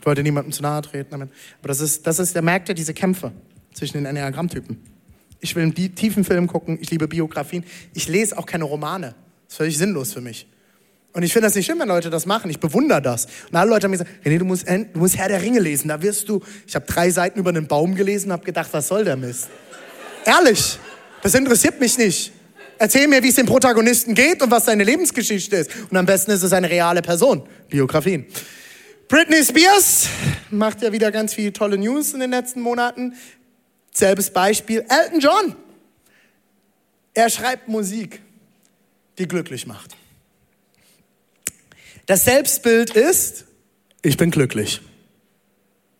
[0.00, 1.30] Ich wollte niemandem zu nahe treten damit.
[1.60, 3.32] Aber das ist, das ist, der merkt ja diese Kämpfe
[3.72, 4.78] zwischen den Enneagrammtypen.
[5.40, 7.64] Ich will einen tiefen Film gucken, ich liebe Biografien.
[7.94, 9.14] Ich lese auch keine Romane.
[9.52, 10.46] Das ist völlig sinnlos für mich.
[11.12, 12.50] Und ich finde das nicht schlimm, wenn Leute das machen.
[12.50, 13.26] Ich bewundere das.
[13.50, 15.88] Und alle Leute haben mir gesagt, René, du musst, du musst Herr der Ringe lesen.
[15.88, 16.40] Da wirst du.
[16.66, 19.48] Ich habe drei Seiten über einen Baum gelesen und habe gedacht, was soll der Mist?
[20.24, 20.78] Ehrlich,
[21.22, 22.32] das interessiert mich nicht.
[22.78, 25.70] Erzähl mir, wie es dem Protagonisten geht und was seine Lebensgeschichte ist.
[25.90, 27.42] Und am besten ist es eine reale Person.
[27.68, 28.24] Biografien.
[29.06, 30.08] Britney Spears
[30.50, 33.12] macht ja wieder ganz viele tolle News in den letzten Monaten.
[33.92, 34.82] Selbes Beispiel.
[34.88, 35.56] Elton John.
[37.12, 38.22] Er schreibt Musik
[39.18, 39.96] die glücklich macht.
[42.06, 43.44] Das Selbstbild ist,
[44.02, 44.80] ich bin glücklich.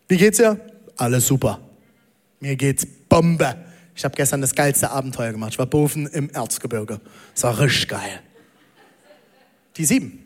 [0.09, 0.61] Wie geht's dir?
[0.97, 1.61] Alles super.
[2.41, 3.65] Mir geht's Bombe.
[3.95, 5.53] Ich habe gestern das geilste Abenteuer gemacht.
[5.53, 7.01] Ich war boven im Erzgebirge.
[7.35, 8.21] Das war richtig geil.
[9.77, 10.19] Die sieben.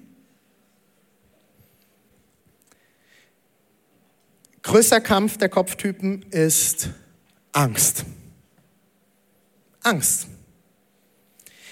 [4.63, 6.91] Größter Kampf der Kopftypen ist
[7.53, 8.05] Angst.
[9.83, 10.27] Angst.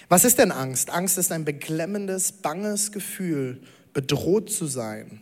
[0.09, 0.91] Was ist denn Angst?
[0.91, 3.63] Angst ist ein beklemmendes, banges Gefühl,
[3.93, 5.21] bedroht zu sein.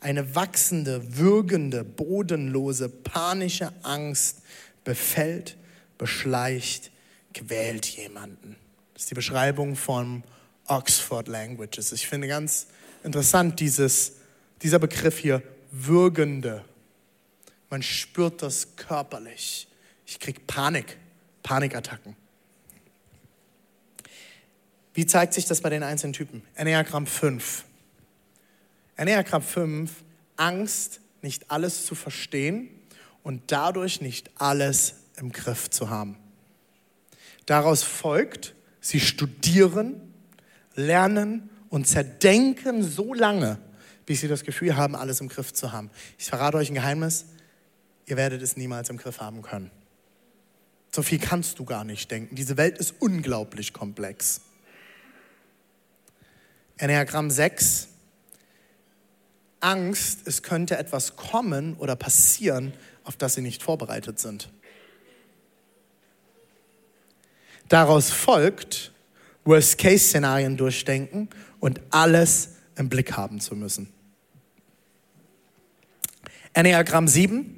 [0.00, 4.42] Eine wachsende, würgende, bodenlose, panische Angst
[4.84, 5.56] befällt,
[5.96, 6.90] beschleicht,
[7.34, 8.56] quält jemanden.
[8.94, 10.22] Das ist die Beschreibung von
[10.66, 11.92] Oxford Languages.
[11.92, 12.66] Ich finde ganz
[13.02, 14.14] interessant dieses,
[14.62, 16.64] dieser Begriff hier, würgende.
[17.70, 19.68] Man spürt das körperlich.
[20.06, 20.96] Ich kriege Panik,
[21.42, 22.16] Panikattacken.
[24.98, 26.42] Wie zeigt sich das bei den einzelnen Typen?
[26.56, 27.64] Enneagramm 5.
[28.96, 29.92] Enneagramm 5,
[30.34, 32.68] Angst, nicht alles zu verstehen
[33.22, 36.16] und dadurch nicht alles im Griff zu haben.
[37.46, 40.00] Daraus folgt, sie studieren,
[40.74, 43.60] lernen und zerdenken so lange,
[44.04, 45.90] bis sie das Gefühl haben, alles im Griff zu haben.
[46.18, 47.26] Ich verrate euch ein Geheimnis,
[48.06, 49.70] ihr werdet es niemals im Griff haben können.
[50.90, 52.34] So viel kannst du gar nicht denken.
[52.34, 54.40] Diese Welt ist unglaublich komplex.
[56.78, 57.88] Enneagramm 6.
[59.60, 62.72] Angst, es könnte etwas kommen oder passieren,
[63.04, 64.48] auf das sie nicht vorbereitet sind.
[67.68, 68.92] Daraus folgt,
[69.44, 71.28] Worst-Case-Szenarien durchdenken
[71.60, 73.92] und alles im Blick haben zu müssen.
[76.52, 77.54] Enneagramm 7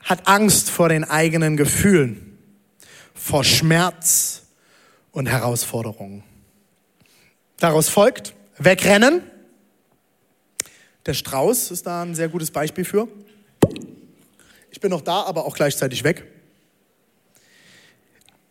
[0.00, 2.38] hat Angst vor den eigenen Gefühlen,
[3.14, 4.42] vor Schmerz
[5.10, 6.22] und Herausforderungen.
[7.58, 9.22] Daraus folgt wegrennen.
[11.06, 13.08] Der Strauß ist da ein sehr gutes Beispiel für.
[14.70, 16.24] Ich bin noch da, aber auch gleichzeitig weg.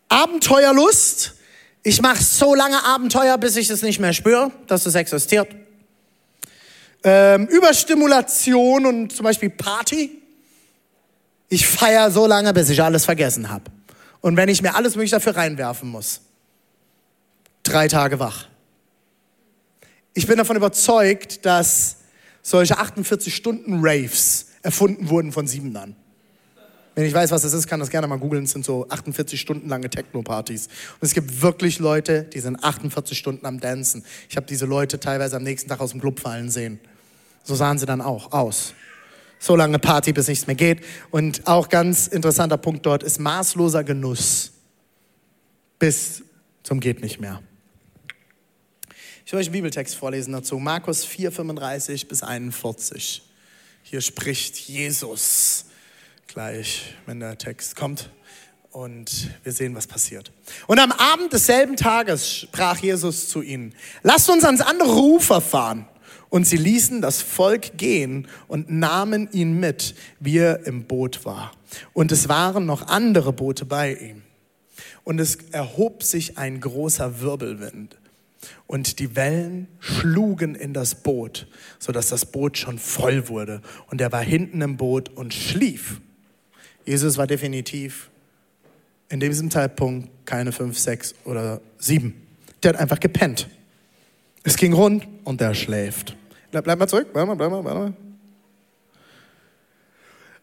[0.08, 1.34] Abenteuerlust.
[1.82, 5.48] Ich mache so lange Abenteuer, bis ich es nicht mehr spüre, dass es existiert.
[7.04, 10.20] Ähm, Überstimulation und zum Beispiel Party.
[11.48, 13.70] Ich feiere so lange, bis ich alles vergessen habe.
[14.20, 16.22] Und wenn ich mir alles mögliche dafür reinwerfen muss.
[17.62, 18.46] Drei Tage wach.
[20.16, 21.96] Ich bin davon überzeugt, dass
[22.40, 25.94] solche 48-Stunden-Raves erfunden wurden von Siebenern.
[26.94, 28.44] Wenn ich weiß, was das ist, kann das gerne mal googeln.
[28.44, 30.68] Es sind so 48 Stunden lange Techno-Partys.
[30.68, 34.06] Und es gibt wirklich Leute, die sind 48 Stunden am Dancen.
[34.30, 36.80] Ich habe diese Leute teilweise am nächsten Tag aus dem Club fallen sehen.
[37.44, 38.72] So sahen sie dann auch aus.
[39.38, 40.80] So lange Party, bis nichts mehr geht.
[41.10, 44.52] Und auch ganz interessanter Punkt dort ist maßloser Genuss.
[45.78, 46.22] Bis
[46.62, 47.42] zum geht nicht mehr.
[49.26, 50.60] Ich will euch einen Bibeltext vorlesen dazu.
[50.60, 53.22] Markus 4, 35 bis 41.
[53.82, 55.64] Hier spricht Jesus
[56.28, 58.10] gleich, wenn der Text kommt.
[58.70, 60.30] Und wir sehen, was passiert.
[60.68, 65.88] Und am Abend desselben Tages sprach Jesus zu ihnen, lasst uns ans andere Ufer fahren.
[66.28, 71.50] Und sie ließen das Volk gehen und nahmen ihn mit, wie er im Boot war.
[71.94, 74.22] Und es waren noch andere Boote bei ihm.
[75.02, 77.96] Und es erhob sich ein großer Wirbelwind
[78.66, 81.46] und die Wellen schlugen in das Boot,
[81.78, 83.62] sodass das Boot schon voll wurde.
[83.88, 86.00] Und er war hinten im Boot und schlief.
[86.84, 88.10] Jesus war definitiv
[89.08, 92.26] in diesem Zeitpunkt keine fünf, sechs oder sieben.
[92.62, 93.48] Der hat einfach gepennt.
[94.42, 96.16] Es ging rund und der schläft.
[96.50, 97.94] Bleib, bleib mal zurück, bleib mal, bleib mal, bleib mal.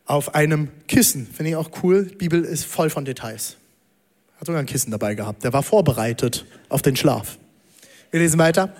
[0.05, 2.05] Auf einem Kissen, finde ich auch cool.
[2.05, 3.57] Die Bibel ist voll von Details.
[4.37, 5.45] Hat sogar ein Kissen dabei gehabt.
[5.45, 7.37] Der war vorbereitet auf den Schlaf.
[8.13, 8.71] Wir lesen weiter.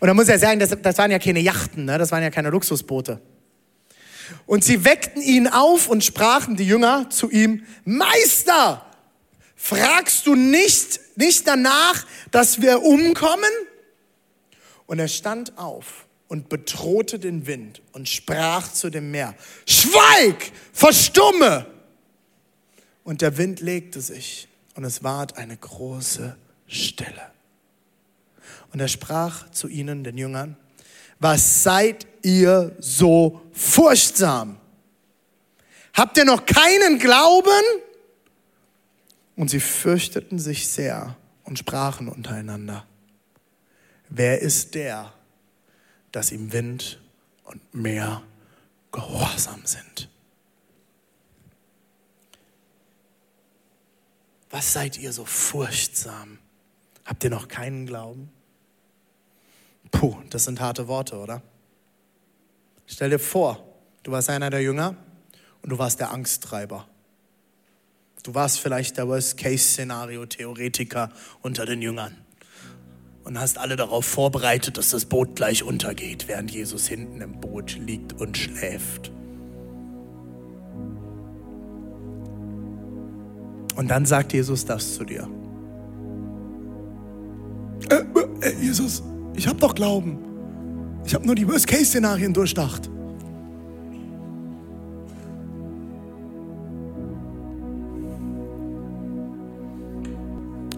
[0.00, 1.96] Und da muss er sagen, das, das waren ja keine Yachten, ne?
[1.96, 3.20] das waren ja keine Luxusboote.
[4.46, 8.84] Und sie weckten ihn auf und sprachen die Jünger zu ihm, Meister,
[9.54, 13.52] fragst du nicht, nicht danach, dass wir umkommen?
[14.86, 19.36] Und er stand auf und bedrohte den Wind und sprach zu dem Meer,
[19.68, 21.64] Schweig, verstumme!
[23.04, 27.30] Und der Wind legte sich und es ward eine große Stille.
[28.72, 30.56] Und er sprach zu ihnen, den Jüngern,
[31.18, 34.58] was seid ihr so furchtsam?
[35.94, 37.50] Habt ihr noch keinen Glauben?
[39.36, 42.86] Und sie fürchteten sich sehr und sprachen untereinander,
[44.08, 45.12] wer ist der,
[46.12, 47.00] dass ihm Wind
[47.44, 48.22] und Meer
[48.92, 50.08] gehorsam sind?
[54.50, 56.38] Was seid ihr so furchtsam?
[57.04, 58.30] Habt ihr noch keinen Glauben?
[59.90, 61.42] Puh, das sind harte Worte, oder?
[62.86, 63.62] Stell dir vor,
[64.02, 64.96] du warst einer der Jünger
[65.62, 66.86] und du warst der Angsttreiber.
[68.22, 71.10] Du warst vielleicht der Worst-Case-Szenario-Theoretiker
[71.42, 72.16] unter den Jüngern
[73.24, 77.78] und hast alle darauf vorbereitet, dass das Boot gleich untergeht, während Jesus hinten im Boot
[77.78, 79.12] liegt und schläft.
[83.76, 85.28] Und dann sagt Jesus das zu dir.
[87.88, 88.04] Äh,
[88.42, 89.02] äh, Jesus,
[89.34, 90.18] ich habe doch Glauben.
[91.04, 92.90] Ich habe nur die Worst-Case-Szenarien durchdacht.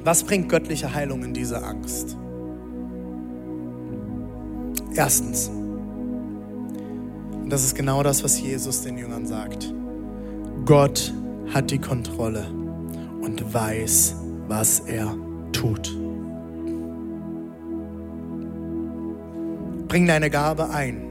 [0.04, 2.16] Was bringt göttliche Heilung in diese Angst?
[4.94, 9.72] Erstens, und das ist genau das, was Jesus den Jüngern sagt,
[10.64, 11.12] Gott
[11.52, 12.46] hat die Kontrolle
[13.20, 14.16] und weiß,
[14.48, 15.14] was er
[15.52, 16.01] tut.
[19.92, 21.02] Bring deine Gabe ein.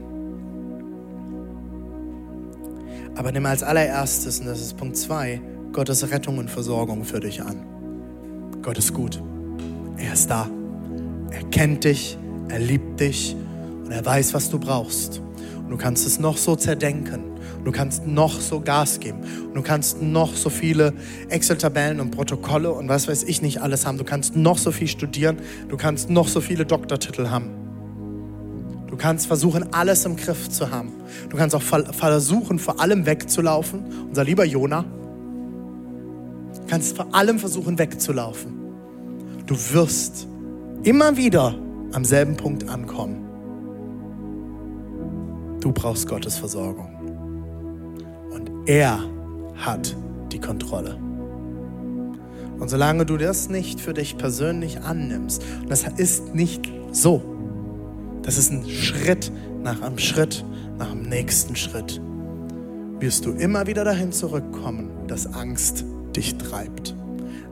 [3.14, 5.40] Aber nimm als allererstes, und das ist Punkt 2,
[5.72, 7.64] Gottes Rettung und Versorgung für dich an.
[8.60, 9.22] Gott ist gut.
[9.98, 10.50] Er ist da.
[11.30, 12.18] Er kennt dich,
[12.48, 13.36] er liebt dich
[13.84, 15.22] und er weiß, was du brauchst.
[15.58, 17.22] Und du kannst es noch so zerdenken.
[17.64, 19.20] Du kannst noch so Gas geben.
[19.54, 20.92] Du kannst noch so viele
[21.28, 23.96] Excel-Tabellen und Protokolle und was weiß ich nicht alles haben.
[23.96, 25.36] Du kannst noch so viel studieren.
[25.68, 27.61] Du kannst noch so viele Doktortitel haben.
[28.92, 30.92] Du kannst versuchen, alles im Griff zu haben.
[31.30, 33.84] Du kannst auch versuchen, vor allem wegzulaufen.
[34.10, 34.82] Unser lieber Jona.
[34.82, 38.52] Du kannst vor allem versuchen, wegzulaufen.
[39.46, 40.28] Du wirst
[40.82, 41.54] immer wieder
[41.92, 43.24] am selben Punkt ankommen.
[45.60, 46.90] Du brauchst Gottes Versorgung.
[48.30, 49.00] Und er
[49.56, 49.96] hat
[50.32, 50.98] die Kontrolle.
[52.58, 57.31] Und solange du das nicht für dich persönlich annimmst, und das ist nicht so,
[58.22, 60.44] das ist ein Schritt nach einem Schritt,
[60.78, 62.00] nach dem nächsten Schritt.
[62.98, 66.94] Wirst du immer wieder dahin zurückkommen, dass Angst dich treibt.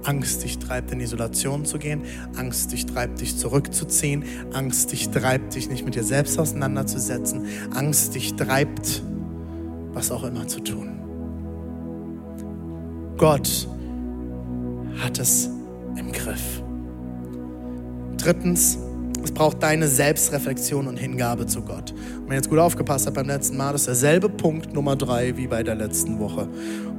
[0.05, 2.03] Angst dich treibt, in Isolation zu gehen.
[2.37, 4.25] Angst dich treibt, dich zurückzuziehen.
[4.53, 7.47] Angst dich treibt, dich nicht mit dir selbst auseinanderzusetzen.
[7.75, 9.03] Angst dich treibt,
[9.93, 11.01] was auch immer zu tun.
[13.17, 13.69] Gott
[15.03, 15.51] hat es
[15.97, 16.63] im Griff.
[18.17, 18.79] Drittens,
[19.23, 21.93] es braucht deine Selbstreflexion und Hingabe zu Gott.
[21.93, 24.97] Und wenn ihr jetzt gut aufgepasst habt beim letzten Mal, das ist derselbe Punkt Nummer
[24.97, 26.49] drei wie bei der letzten Woche.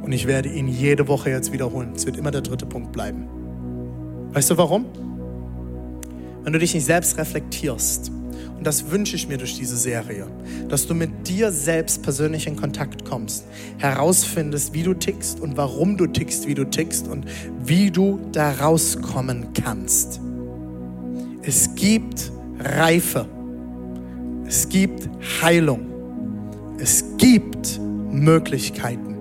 [0.01, 1.93] Und ich werde ihn jede Woche jetzt wiederholen.
[1.95, 3.28] Es wird immer der dritte Punkt bleiben.
[4.34, 4.86] Weißt du warum?
[6.43, 8.11] Wenn du dich nicht selbst reflektierst,
[8.61, 10.28] und das wünsche ich mir durch diese Serie,
[10.69, 13.45] dass du mit dir selbst persönlich in Kontakt kommst,
[13.80, 17.26] herausfindest, wie du tickst und warum du tickst, wie du tickst und
[17.63, 20.22] wie du da rauskommen kannst.
[21.43, 23.25] Es gibt Reife.
[24.45, 25.09] Es gibt
[25.41, 25.87] Heilung.
[26.77, 27.79] Es gibt
[28.11, 29.15] Möglichkeiten.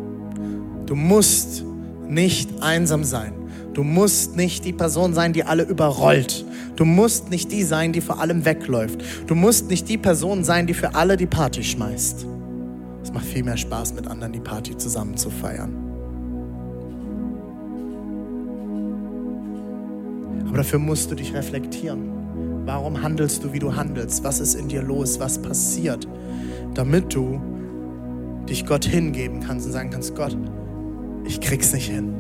[0.85, 1.65] Du musst
[2.07, 3.33] nicht einsam sein.
[3.73, 6.45] Du musst nicht die Person sein, die alle überrollt.
[6.77, 9.03] Du musst nicht die sein, die vor allem wegläuft.
[9.27, 12.27] Du musst nicht die Person sein, die für alle die Party schmeißt.
[13.03, 15.90] Es macht viel mehr Spaß, mit anderen die Party zusammen zu feiern.
[20.47, 22.11] Aber dafür musst du dich reflektieren.
[22.65, 24.23] Warum handelst du, wie du handelst?
[24.25, 25.19] Was ist in dir los?
[25.21, 26.07] Was passiert?
[26.75, 27.41] Damit du
[28.49, 30.37] dich Gott hingeben kannst und sagen kannst, Gott,
[31.25, 32.13] ich krieg's nicht hin.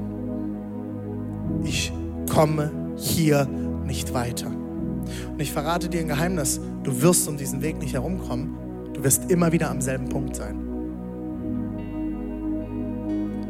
[1.64, 1.92] Ich
[2.32, 3.46] komme hier
[3.86, 4.48] nicht weiter.
[4.48, 8.54] Und ich verrate dir ein Geheimnis, du wirst um diesen Weg nicht herumkommen,
[8.92, 10.56] du wirst immer wieder am selben Punkt sein.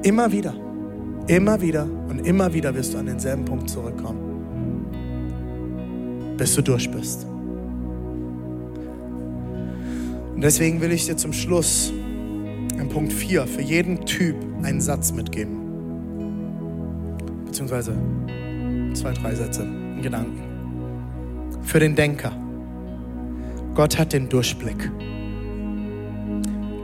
[0.03, 0.55] Immer wieder,
[1.27, 4.30] immer wieder und immer wieder wirst du an denselben Punkt zurückkommen
[6.41, 7.26] bis du durch bist.
[10.34, 11.93] Und deswegen will ich dir zum Schluss
[12.78, 15.59] in Punkt 4 für jeden Typ einen Satz mitgeben.
[17.45, 17.93] Beziehungsweise
[18.95, 20.41] zwei, drei Sätze in Gedanken.
[21.62, 22.32] Für den Denker.
[23.74, 24.91] Gott hat den Durchblick.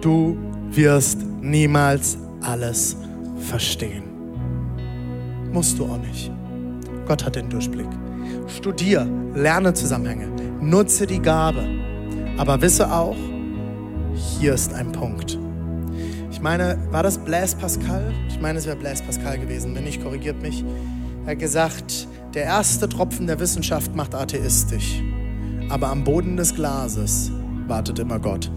[0.02, 0.36] Du
[0.70, 2.98] wirst niemals alles
[3.38, 4.02] verstehen.
[5.50, 6.30] Musst du auch nicht.
[7.06, 7.88] Gott hat den Durchblick.
[8.46, 10.28] Studier, lerne Zusammenhänge,
[10.60, 11.64] nutze die Gabe.
[12.38, 13.16] Aber wisse auch,
[14.14, 15.38] hier ist ein Punkt.
[16.30, 18.12] Ich meine, war das Blaise Pascal?
[18.28, 19.74] Ich meine, es wäre Blaise Pascal gewesen.
[19.74, 20.64] Wenn nicht, korrigiert mich.
[21.24, 25.02] Er hat gesagt, der erste Tropfen der Wissenschaft macht atheistisch.
[25.70, 27.32] Aber am Boden des Glases
[27.66, 28.50] wartet immer Gott.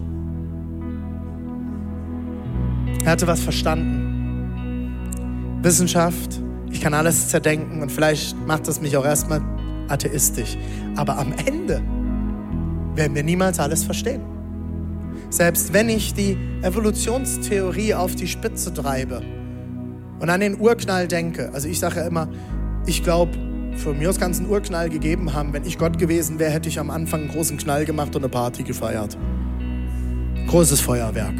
[3.04, 4.06] Er hatte was verstanden.
[5.62, 9.40] Wissenschaft, ich kann alles zerdenken und vielleicht macht es mich auch erstmal
[9.90, 10.56] atheistisch.
[10.96, 11.82] Aber am Ende
[12.94, 14.22] werden wir niemals alles verstehen.
[15.30, 19.22] Selbst wenn ich die Evolutionstheorie auf die Spitze treibe
[20.18, 22.28] und an den Urknall denke, also ich sage ja immer,
[22.86, 23.32] ich glaube,
[23.76, 25.52] für mir kann es einen Urknall gegeben haben.
[25.52, 28.28] Wenn ich Gott gewesen wäre, hätte ich am Anfang einen großen Knall gemacht und eine
[28.28, 29.16] Party gefeiert.
[30.48, 31.34] Großes Feuerwerk.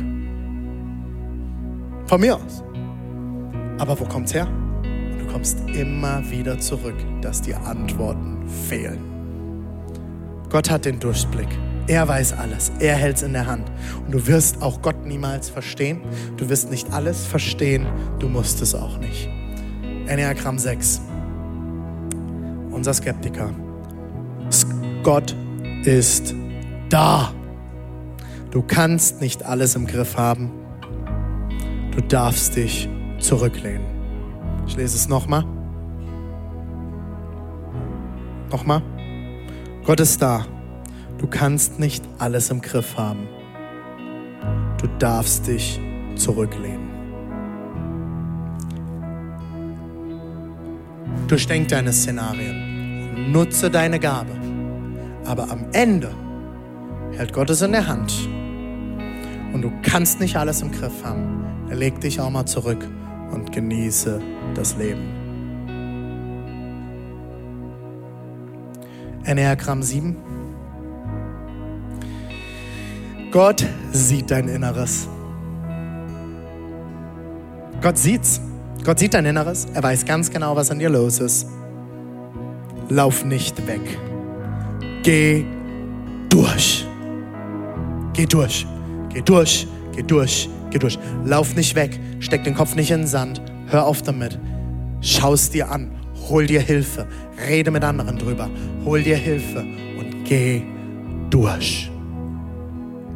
[2.06, 2.62] Von mir aus.
[3.78, 4.48] Aber wo kommt's her?
[5.30, 8.98] Kommst immer wieder zurück, dass die Antworten fehlen.
[10.48, 11.48] Gott hat den Durchblick.
[11.86, 12.72] Er weiß alles.
[12.80, 13.70] Er hält es in der Hand.
[14.04, 16.00] Und du wirst auch Gott niemals verstehen.
[16.36, 17.86] Du wirst nicht alles verstehen.
[18.18, 19.28] Du musst es auch nicht.
[20.06, 21.00] Enneagramm 6.
[22.70, 23.50] Unser Skeptiker.
[25.02, 25.34] Gott
[25.84, 26.34] ist
[26.88, 27.32] da.
[28.50, 30.50] Du kannst nicht alles im Griff haben.
[31.92, 33.99] Du darfst dich zurücklehnen.
[34.70, 35.44] Ich lese es nochmal.
[38.52, 38.80] Nochmal.
[39.84, 40.46] Gott ist da.
[41.18, 43.26] Du kannst nicht alles im Griff haben.
[44.80, 45.80] Du darfst dich
[46.14, 46.88] zurücklehnen.
[51.26, 53.32] Durchdenk deine Szenarien.
[53.32, 54.30] Nutze deine Gabe.
[55.24, 56.12] Aber am Ende
[57.16, 58.12] hält Gott es in der Hand.
[59.52, 61.44] Und du kannst nicht alles im Griff haben.
[61.72, 62.88] Legt dich auch mal zurück
[63.32, 64.20] und genieße
[64.54, 65.20] das Leben.
[69.24, 70.16] Enneagramm 7.
[73.30, 75.08] Gott sieht dein Inneres.
[77.80, 78.40] Gott sieht's.
[78.84, 79.66] Gott sieht dein Inneres.
[79.72, 81.46] Er weiß ganz genau, was an dir los ist.
[82.88, 83.98] Lauf nicht weg.
[85.02, 85.44] Geh
[86.28, 86.86] durch.
[88.14, 88.66] Geh durch.
[89.10, 89.68] Geh durch.
[89.92, 90.48] Geh durch.
[90.70, 90.98] Geh durch.
[91.24, 91.98] Lauf nicht weg.
[92.18, 93.40] Steck den Kopf nicht in den Sand.
[93.70, 94.36] Hör auf damit.
[95.00, 95.92] Schau es dir an.
[96.28, 97.06] Hol dir Hilfe.
[97.48, 98.50] Rede mit anderen drüber.
[98.84, 100.62] Hol dir Hilfe und geh
[101.30, 101.88] durch.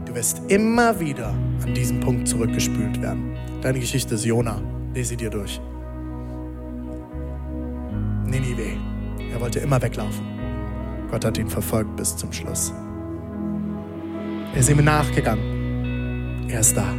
[0.07, 1.35] Du wirst immer wieder
[1.65, 3.37] an diesen Punkt zurückgespült werden.
[3.63, 4.61] Deine Geschichte ist Jona.
[4.95, 5.61] Lese dir durch.
[8.25, 8.79] Ninive.
[9.33, 10.25] Er wollte immer weglaufen.
[11.11, 12.73] Gott hat ihn verfolgt bis zum Schluss.
[14.53, 16.49] Er ist ihm nachgegangen.
[16.49, 16.95] Er ist da.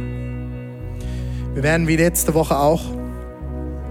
[1.54, 2.95] Wir werden wie letzte Woche auch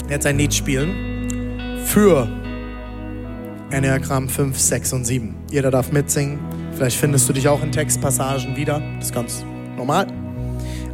[0.10, 2.28] jetzt ein Lied spielen für
[3.72, 5.36] Enneagramm 5, 6 und 7.
[5.52, 6.40] Jeder darf mitsingen.
[6.74, 8.82] Vielleicht findest du dich auch in Textpassagen wieder.
[8.98, 9.46] Das ist ganz
[9.78, 10.08] normal.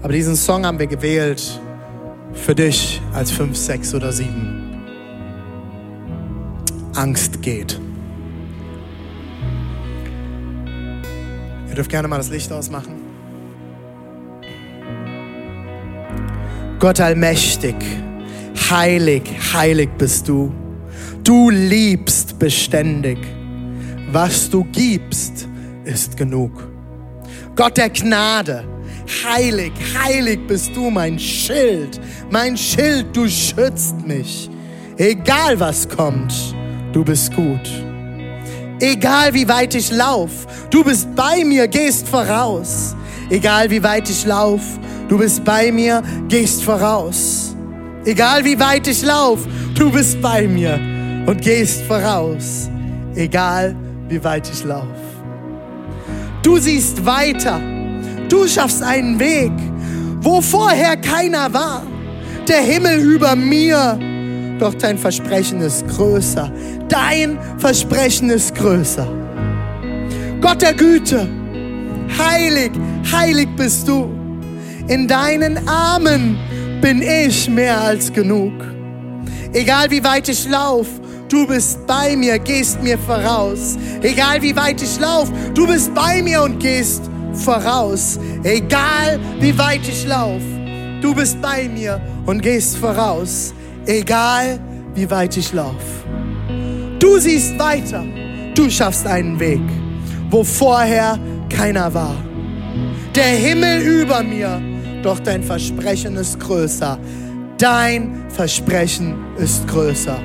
[0.01, 1.59] Aber diesen Song haben wir gewählt
[2.34, 4.62] für dich als 5, 6 oder 7.
[6.95, 7.80] Angst geht.
[11.70, 12.95] Ihr dürft gerne mal das Licht ausmachen.
[16.80, 17.76] Gott allmächtig,
[18.72, 20.51] heilig, heilig bist du.
[21.24, 23.17] Du liebst beständig.
[24.11, 25.47] Was du gibst,
[25.84, 26.51] ist genug.
[27.55, 28.63] Gott der Gnade,
[29.26, 31.99] heilig, heilig bist du mein Schild.
[32.30, 34.49] Mein Schild, du schützt mich.
[34.97, 36.34] Egal was kommt,
[36.93, 37.69] du bist gut.
[38.80, 42.95] Egal wie weit ich lauf, du bist bei mir, gehst voraus.
[43.30, 44.61] Egal wie weit ich lauf,
[45.07, 47.51] du bist bei mir, gehst voraus.
[48.06, 49.39] Egal wie weit ich lauf,
[49.76, 50.80] du bist bei mir,
[51.26, 52.70] und gehst voraus,
[53.16, 53.76] egal
[54.10, 54.88] wie weit ich laufe.
[56.41, 57.62] Du siehst weiter,
[58.28, 59.52] du schaffst einen Weg,
[60.22, 61.84] wo vorher keiner war.
[62.47, 63.99] Der Himmel über mir,
[64.60, 66.52] doch dein Versprechen ist größer.
[66.89, 69.08] Dein Versprechen ist größer.
[70.41, 71.30] Gott der Güte,
[72.18, 72.72] heilig,
[73.12, 74.10] heilig bist du.
[74.88, 76.38] In deinen Armen
[76.82, 78.54] bin ich mehr als genug.
[79.54, 80.88] Egal wie weit ich lauf,
[81.32, 83.78] Du bist bei mir, gehst mir voraus.
[84.02, 88.20] Egal wie weit ich laufe, du bist bei mir und gehst voraus.
[88.44, 90.44] Egal wie weit ich laufe,
[91.02, 93.54] du bist bei mir und gehst voraus.
[93.86, 94.60] Egal
[94.94, 96.04] wie weit ich laufe.
[97.00, 98.04] Du siehst weiter,
[98.54, 99.62] du schaffst einen Weg,
[100.30, 101.18] wo vorher
[101.48, 102.18] keiner war.
[103.16, 104.62] Der Himmel über mir,
[105.04, 106.97] doch dein Versprechen ist größer.
[107.58, 110.20] Dein Versprechen ist größer.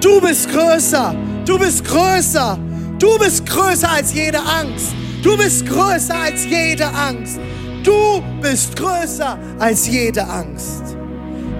[0.00, 1.14] Du bist größer.
[1.44, 2.58] Du bist größer.
[2.98, 4.94] Du bist größer als jede Angst.
[5.22, 7.40] Du bist größer als jede Angst.
[7.82, 10.96] Du bist größer als jede Angst.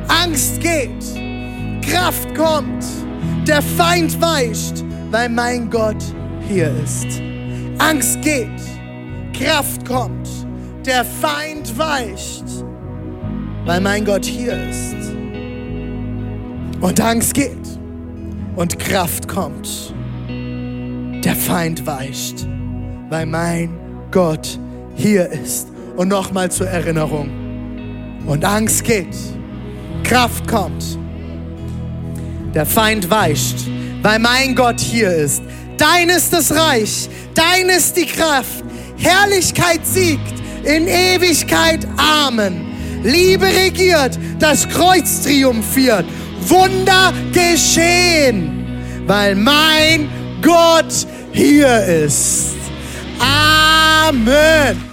[0.09, 1.05] Angst geht.
[1.83, 2.85] Kraft kommt.
[3.47, 6.03] Der Feind weicht, weil mein Gott
[6.49, 7.07] hier ist.
[7.79, 8.61] Angst geht.
[9.33, 10.28] Kraft kommt.
[10.89, 12.45] Der Feind weicht,
[13.67, 14.97] weil mein Gott hier ist.
[16.81, 17.59] Und Angst geht
[18.57, 19.93] und Kraft kommt.
[21.23, 22.49] Der Feind weicht,
[23.11, 23.69] weil mein
[24.11, 24.59] Gott
[24.95, 25.69] hier ist.
[25.99, 27.29] Und nochmal zur Erinnerung.
[28.27, 29.15] Und Angst geht,
[30.05, 30.99] Kraft kommt.
[32.55, 33.59] Der Feind weicht,
[34.01, 35.43] weil mein Gott hier ist.
[35.77, 38.65] Dein ist das Reich, dein ist die Kraft.
[38.97, 40.38] Herrlichkeit siegt
[40.69, 41.87] in Ewigkeit.
[41.97, 42.67] Amen.
[43.03, 46.05] Liebe regiert, das Kreuz triumphiert.
[46.47, 50.09] Wunder geschehen, weil mein
[50.43, 52.55] Gott hier ist.
[53.19, 54.88] Amen.